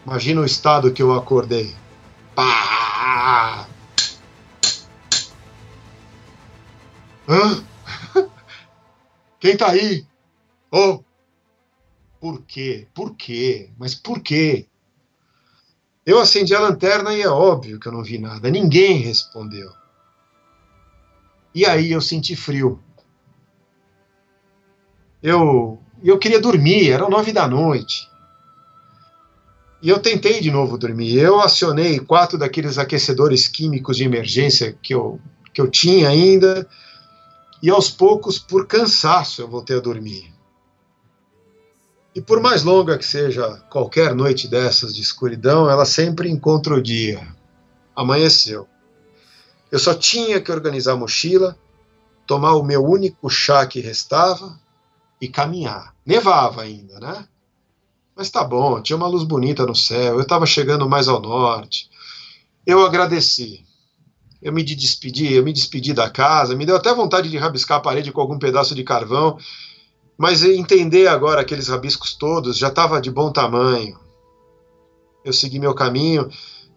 [0.08, 1.76] Imagina o estado que eu acordei.
[2.34, 3.68] Pá!
[7.28, 7.62] Hã?
[9.38, 10.06] Quem tá aí?
[10.72, 11.04] Oh!
[12.18, 12.88] Por quê?
[12.94, 13.68] Por quê?
[13.78, 14.66] Mas por quê?
[16.06, 18.50] Eu acendi a lanterna e é óbvio que eu não vi nada.
[18.50, 19.70] Ninguém respondeu.
[21.54, 22.82] E aí eu senti frio.
[25.22, 28.08] Eu, eu queria dormir, eram nove da noite.
[29.80, 31.16] E eu tentei de novo dormir.
[31.16, 35.20] Eu acionei quatro daqueles aquecedores químicos de emergência que eu,
[35.52, 36.66] que eu tinha ainda
[37.62, 40.32] e aos poucos, por cansaço, eu voltei a dormir.
[42.14, 46.82] E por mais longa que seja qualquer noite dessas de escuridão, ela sempre encontra o
[46.82, 47.26] dia.
[47.96, 48.68] Amanheceu.
[49.70, 51.58] Eu só tinha que organizar a mochila,
[52.26, 54.58] tomar o meu único chá que restava
[55.20, 55.94] e caminhar.
[56.06, 57.26] Nevava ainda, né?
[58.18, 61.88] Mas tá bom, tinha uma luz bonita no céu, eu estava chegando mais ao norte.
[62.66, 63.64] Eu agradeci
[64.40, 67.80] eu me despedi, eu me despedi da casa, me deu até vontade de rabiscar a
[67.80, 69.36] parede com algum pedaço de carvão,
[70.16, 73.98] mas entender agora aqueles rabiscos todos já estava de bom tamanho.
[75.24, 76.28] Eu segui meu caminho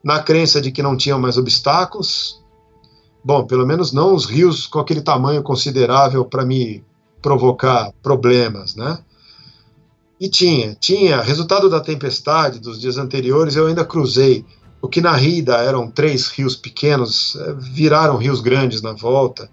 [0.03, 2.41] na crença de que não tinham mais obstáculos.
[3.23, 6.83] Bom, pelo menos não os rios com aquele tamanho considerável para me
[7.21, 8.97] provocar problemas, né?
[10.21, 11.19] E tinha, tinha.
[11.19, 14.45] Resultado da tempestade dos dias anteriores, eu ainda cruzei
[14.79, 19.49] o que na Rida eram três rios pequenos, eh, viraram rios grandes na volta.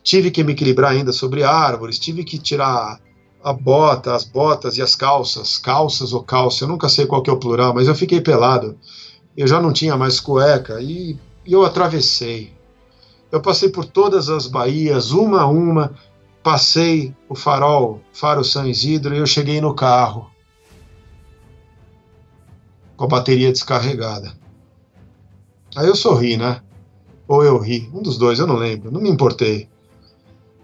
[0.00, 3.00] Tive que me equilibrar ainda sobre árvores, tive que tirar
[3.42, 7.28] a bota, as botas e as calças, calças ou calça, eu nunca sei qual que
[7.28, 8.78] é o plural, mas eu fiquei pelado.
[9.36, 12.52] Eu já não tinha mais cueca e, e eu atravessei.
[13.32, 15.92] Eu passei por todas as baías, uma a uma,
[16.42, 20.30] passei o farol, faro São Isidro, e eu cheguei no carro
[22.96, 24.32] com a bateria descarregada.
[25.74, 26.60] Aí eu sorri, né?
[27.26, 29.68] Ou eu ri, um dos dois, eu não lembro, não me importei.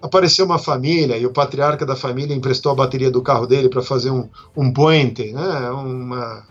[0.03, 3.83] Apareceu uma família e o patriarca da família emprestou a bateria do carro dele para
[3.83, 5.71] fazer um, um puente, né?
[5.71, 6.47] Uma,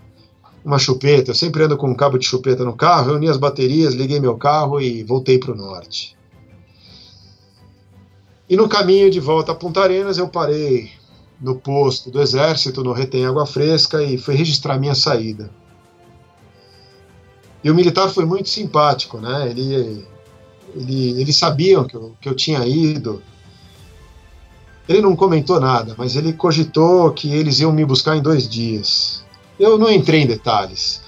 [0.66, 1.32] uma chupeta.
[1.32, 4.38] Eu sempre ando com um cabo de chupeta no carro, reuni as baterias, liguei meu
[4.38, 6.17] carro e voltei para o norte.
[8.50, 10.92] E no caminho de volta a Punta Arenas, eu parei
[11.40, 15.52] no posto do exército, no Retém Água Fresca, e fui registrar minha saída.
[17.64, 19.50] E o militar foi muito simpático, né?
[19.50, 20.06] Ele
[20.76, 23.22] Ele, eles sabiam que eu, que eu tinha ido.
[24.88, 29.26] Ele não comentou nada, mas ele cogitou que eles iam me buscar em dois dias.
[29.60, 31.02] Eu não entrei em detalhes.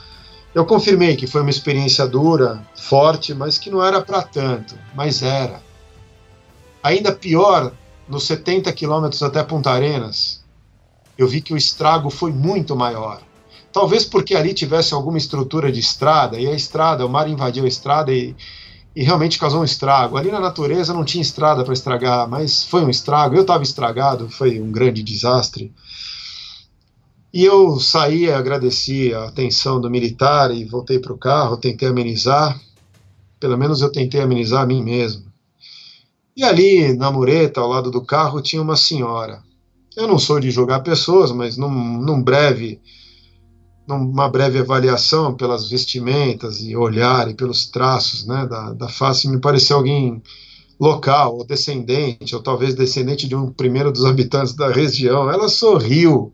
[0.54, 5.22] Eu confirmei que foi uma experiência dura, forte, mas que não era para tanto, mas
[5.22, 5.62] era.
[6.82, 7.74] Ainda pior,
[8.08, 10.44] nos 70 quilômetros até Punta Arenas,
[11.18, 13.22] eu vi que o estrago foi muito maior.
[13.72, 17.68] Talvez porque ali tivesse alguma estrutura de estrada, e a estrada, o mar invadiu a
[17.68, 18.36] estrada e,
[18.96, 20.18] e realmente causou um estrago.
[20.18, 23.36] Ali na natureza não tinha estrada para estragar, mas foi um estrago.
[23.36, 25.72] Eu estava estragado, foi um grande desastre.
[27.32, 32.60] E eu saí, agradeci a atenção do militar e voltei para o carro, tentei amenizar.
[33.40, 35.29] Pelo menos eu tentei amenizar a mim mesmo.
[36.40, 39.44] E ali, na mureta, ao lado do carro, tinha uma senhora.
[39.94, 41.70] Eu não sou de julgar pessoas, mas num,
[42.00, 42.80] num breve,
[43.86, 49.42] numa breve avaliação pelas vestimentas e olhar e pelos traços né, da, da face, me
[49.42, 50.24] pareceu alguém
[50.80, 55.30] local, ou descendente, ou talvez descendente de um primeiro dos habitantes da região.
[55.30, 56.34] Ela sorriu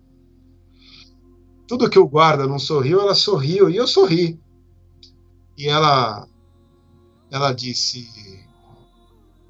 [1.68, 4.40] tudo que o guarda não sorriu, ela sorriu e eu sorri.
[5.58, 6.28] E ela,
[7.32, 8.35] ela disse: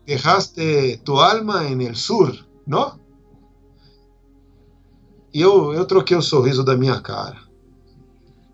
[0.06, 3.00] Dejaste tu alma en el sur, não?
[5.34, 7.38] E eu, eu troquei o sorriso da minha cara.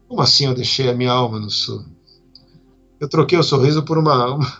[0.08, 1.86] Como assim eu deixei a minha alma no sul?
[3.00, 4.58] Eu troquei o sorriso por uma, uma,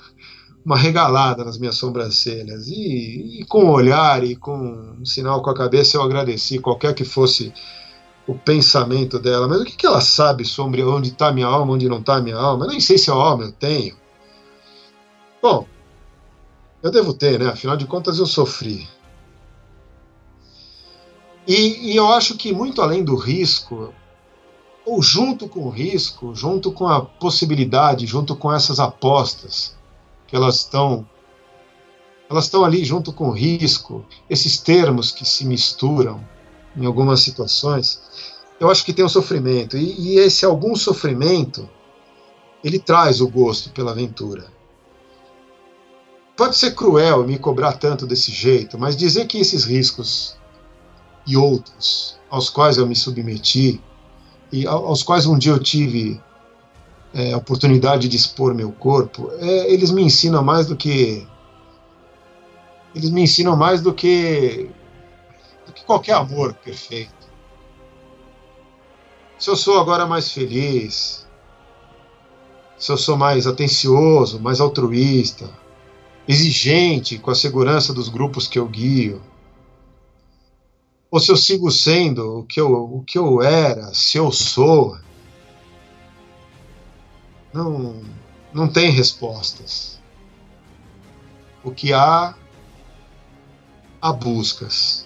[0.66, 2.68] uma regalada nas minhas sobrancelhas.
[2.68, 6.94] E, e com o olhar e com um sinal com a cabeça eu agradeci, qualquer
[6.94, 7.54] que fosse
[8.28, 11.90] o pensamento dela, mas o que, que ela sabe sobre onde está minha alma, onde
[11.90, 12.66] não está minha alma?
[12.66, 13.96] Eu nem sei se é alma eu tenho.
[15.42, 15.66] Bom,
[16.82, 17.48] eu devo ter, né?
[17.50, 18.88] Afinal de contas, eu sofri.
[21.48, 23.94] E, e, eu acho que muito além do risco,
[24.86, 29.76] ou junto com o risco, junto com a possibilidade, junto com essas apostas
[30.28, 31.06] que elas estão
[32.30, 36.26] elas estão ali junto com o risco, esses termos que se misturam
[36.78, 38.02] em algumas situações,
[38.58, 39.76] eu acho que tem um sofrimento.
[39.76, 41.70] E, e esse algum sofrimento,
[42.64, 44.46] ele traz o gosto pela aventura.
[46.42, 50.36] Pode ser cruel me cobrar tanto desse jeito, mas dizer que esses riscos
[51.28, 53.80] e outros aos quais eu me submeti
[54.52, 56.20] e aos quais um dia eu tive
[57.14, 61.28] é, a oportunidade de expor meu corpo, é, eles me ensinam mais do que
[62.96, 64.68] eles me ensinam mais do que
[65.68, 67.14] do que qualquer amor perfeito.
[69.38, 71.24] Se eu sou agora mais feliz,
[72.80, 75.61] se eu sou mais atencioso, mais altruísta,
[76.28, 79.22] exigente com a segurança dos grupos que eu guio,
[81.12, 84.98] ou se eu sigo sendo o que eu, o que eu era, se eu sou,
[87.54, 88.02] não,
[88.54, 90.00] não tem respostas.
[91.64, 92.34] O que há,
[94.02, 95.06] há buscas.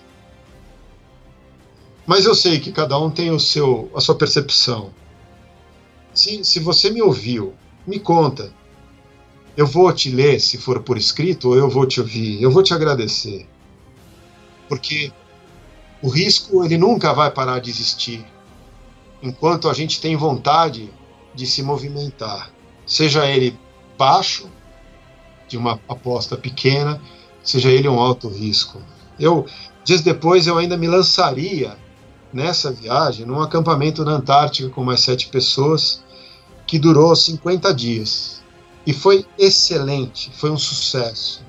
[2.06, 4.94] Mas eu sei que cada um tem o seu, a sua percepção.
[6.14, 7.56] Se, se você me ouviu,
[7.86, 8.54] me conta.
[9.56, 12.42] Eu vou te ler se for por escrito ou eu vou te ouvir.
[12.42, 13.48] Eu vou te agradecer.
[14.68, 15.12] Porque
[16.02, 18.26] o risco ele nunca vai parar de existir
[19.22, 20.92] enquanto a gente tem vontade
[21.34, 22.52] de se movimentar.
[22.86, 23.58] Seja ele
[23.98, 24.50] baixo,
[25.48, 27.02] de uma aposta pequena,
[27.44, 28.82] seja ele um alto risco.
[29.20, 29.46] Eu
[29.84, 31.78] dias depois eu ainda me lançaria
[32.34, 36.04] nessa viagem num acampamento na Antártica com mais sete pessoas,
[36.66, 38.44] que durou 50 dias.
[38.86, 41.44] E foi excelente, foi um sucesso.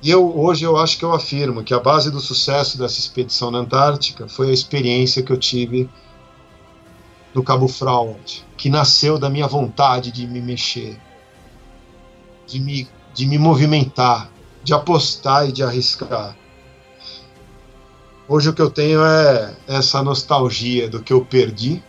[0.00, 3.50] E eu, hoje eu acho que eu afirmo que a base do sucesso dessa expedição
[3.50, 5.88] na Antártica foi a experiência que eu tive
[7.34, 11.00] no Cabo Fraude, que nasceu da minha vontade de me mexer,
[12.46, 14.30] de me, de me movimentar,
[14.62, 16.36] de apostar e de arriscar.
[18.28, 21.82] Hoje o que eu tenho é essa nostalgia do que eu perdi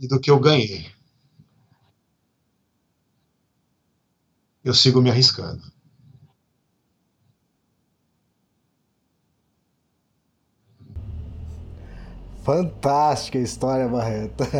[0.00, 0.93] e do que eu ganhei.
[4.64, 5.62] Eu sigo me arriscando.
[12.42, 14.44] Fantástica história, Barreto.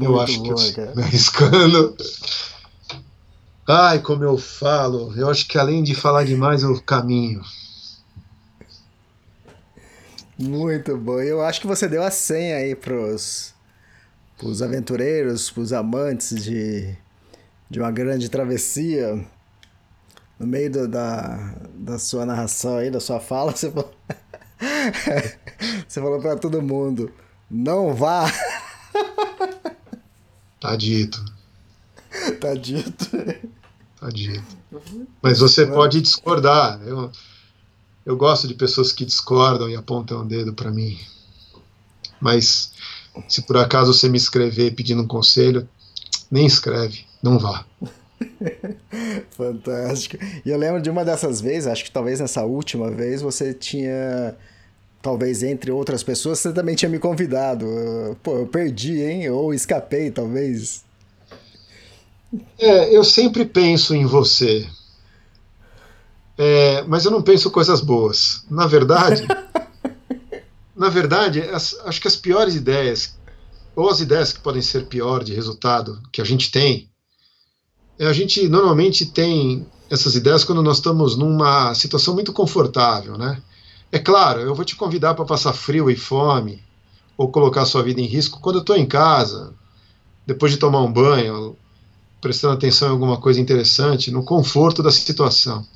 [0.00, 1.96] eu acho boa, que eu me arriscando
[3.72, 7.40] Ai, como eu falo, eu acho que além de falar demais, eu caminho.
[10.36, 11.20] Muito bom.
[11.20, 13.54] Eu acho que você deu a senha aí pros,
[14.36, 16.96] pros aventureiros, pros amantes de,
[17.70, 19.24] de uma grande travessia.
[20.38, 23.94] No meio do, da, da sua narração aí, da sua fala, você falou,
[25.86, 27.12] você falou pra todo mundo:
[27.50, 28.26] não vá.
[30.60, 31.24] Tá dito.
[32.38, 33.10] tá dito.
[33.98, 34.58] Tá dito.
[35.22, 36.78] Mas você pode discordar.
[36.86, 37.10] Eu,
[38.04, 41.00] eu gosto de pessoas que discordam e apontam o dedo para mim.
[42.20, 42.72] Mas
[43.26, 45.66] se por acaso você me escrever pedindo um conselho,
[46.30, 47.64] nem escreve, não vá.
[49.36, 50.16] Fantástico.
[50.44, 54.36] E eu lembro de uma dessas vezes, acho que talvez nessa última vez, você tinha.
[55.02, 57.66] Talvez entre outras pessoas, você também tinha me convidado.
[58.22, 59.30] Pô, eu perdi, hein?
[59.30, 60.84] Ou escapei, talvez.
[62.58, 64.68] É, eu sempre penso em você.
[66.36, 68.44] É, mas eu não penso coisas boas.
[68.50, 69.26] Na verdade,
[70.76, 73.18] na verdade, as, acho que as piores ideias,
[73.74, 76.90] ou as ideias que podem ser pior de resultado que a gente tem,
[78.06, 83.42] a gente normalmente tem essas ideias quando nós estamos numa situação muito confortável, né?
[83.92, 86.62] É claro, eu vou te convidar para passar frio e fome,
[87.18, 89.52] ou colocar sua vida em risco quando eu estou em casa,
[90.26, 91.56] depois de tomar um banho,
[92.20, 95.66] prestando atenção em alguma coisa interessante, no conforto da situação.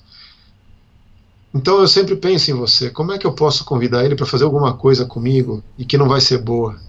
[1.53, 2.91] Então eu sempre penso em você.
[2.91, 6.09] Como é que eu posso convidar ele para fazer alguma coisa comigo e que não
[6.09, 6.81] vai ser boa,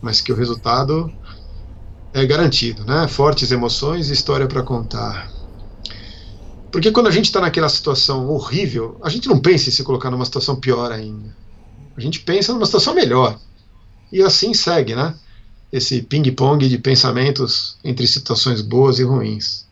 [0.00, 1.12] mas que o resultado
[2.12, 3.08] é garantido, né?
[3.08, 5.30] Fortes emoções e história para contar.
[6.70, 10.10] Porque quando a gente está naquela situação horrível, a gente não pensa em se colocar
[10.10, 11.34] numa situação pior ainda.
[11.96, 13.38] A gente pensa numa situação melhor.
[14.10, 15.14] E assim segue, né?
[15.72, 19.66] esse ping-pong de pensamentos entre situações boas e ruins.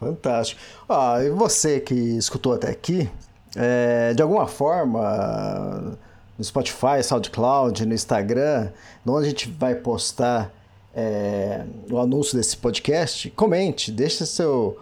[0.00, 0.60] Fantástico.
[0.88, 3.08] Ah, e você que escutou até aqui,
[3.54, 5.96] é, de alguma forma,
[6.38, 8.70] no Spotify, SoundCloud, no Instagram,
[9.06, 10.52] onde a gente vai postar
[10.94, 14.78] é, o anúncio desse podcast, comente, deixe seu,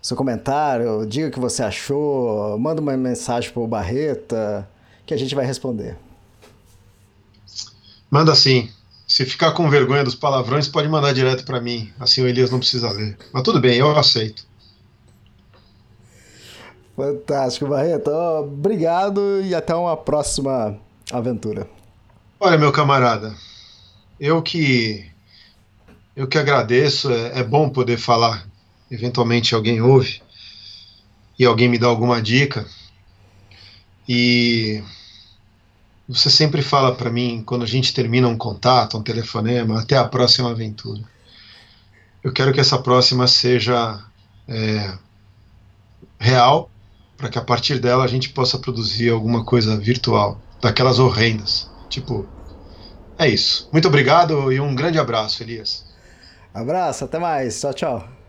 [0.00, 4.68] seu comentário, diga o que você achou, manda uma mensagem para o Barreta,
[5.06, 5.96] que a gente vai responder.
[8.10, 8.68] Manda sim.
[9.06, 11.92] Se ficar com vergonha dos palavrões, pode mandar direto para mim.
[12.00, 13.16] Assim o Elias não precisa ler.
[13.32, 14.46] Mas tudo bem, eu aceito.
[16.96, 18.10] Fantástico, Barreto.
[18.10, 20.78] Obrigado e até uma próxima
[21.10, 21.68] aventura.
[22.38, 23.34] Olha, meu camarada,
[24.20, 25.10] eu que
[26.14, 27.10] eu que agradeço.
[27.10, 28.46] É, é bom poder falar.
[28.90, 30.20] Eventualmente alguém ouve
[31.38, 32.66] e alguém me dá alguma dica.
[34.08, 34.82] E
[36.08, 40.04] você sempre fala para mim, quando a gente termina um contato, um telefonema, até a
[40.04, 41.02] próxima aventura.
[42.22, 44.04] Eu quero que essa próxima seja
[44.46, 44.96] é,
[46.18, 46.70] real,
[47.16, 51.68] para que a partir dela a gente possa produzir alguma coisa virtual, daquelas horrendas.
[51.90, 52.26] Tipo,
[53.18, 53.68] é isso.
[53.72, 55.84] Muito obrigado e um grande abraço, Elias.
[56.54, 57.60] Abraço, até mais.
[57.60, 58.21] Tchau, tchau.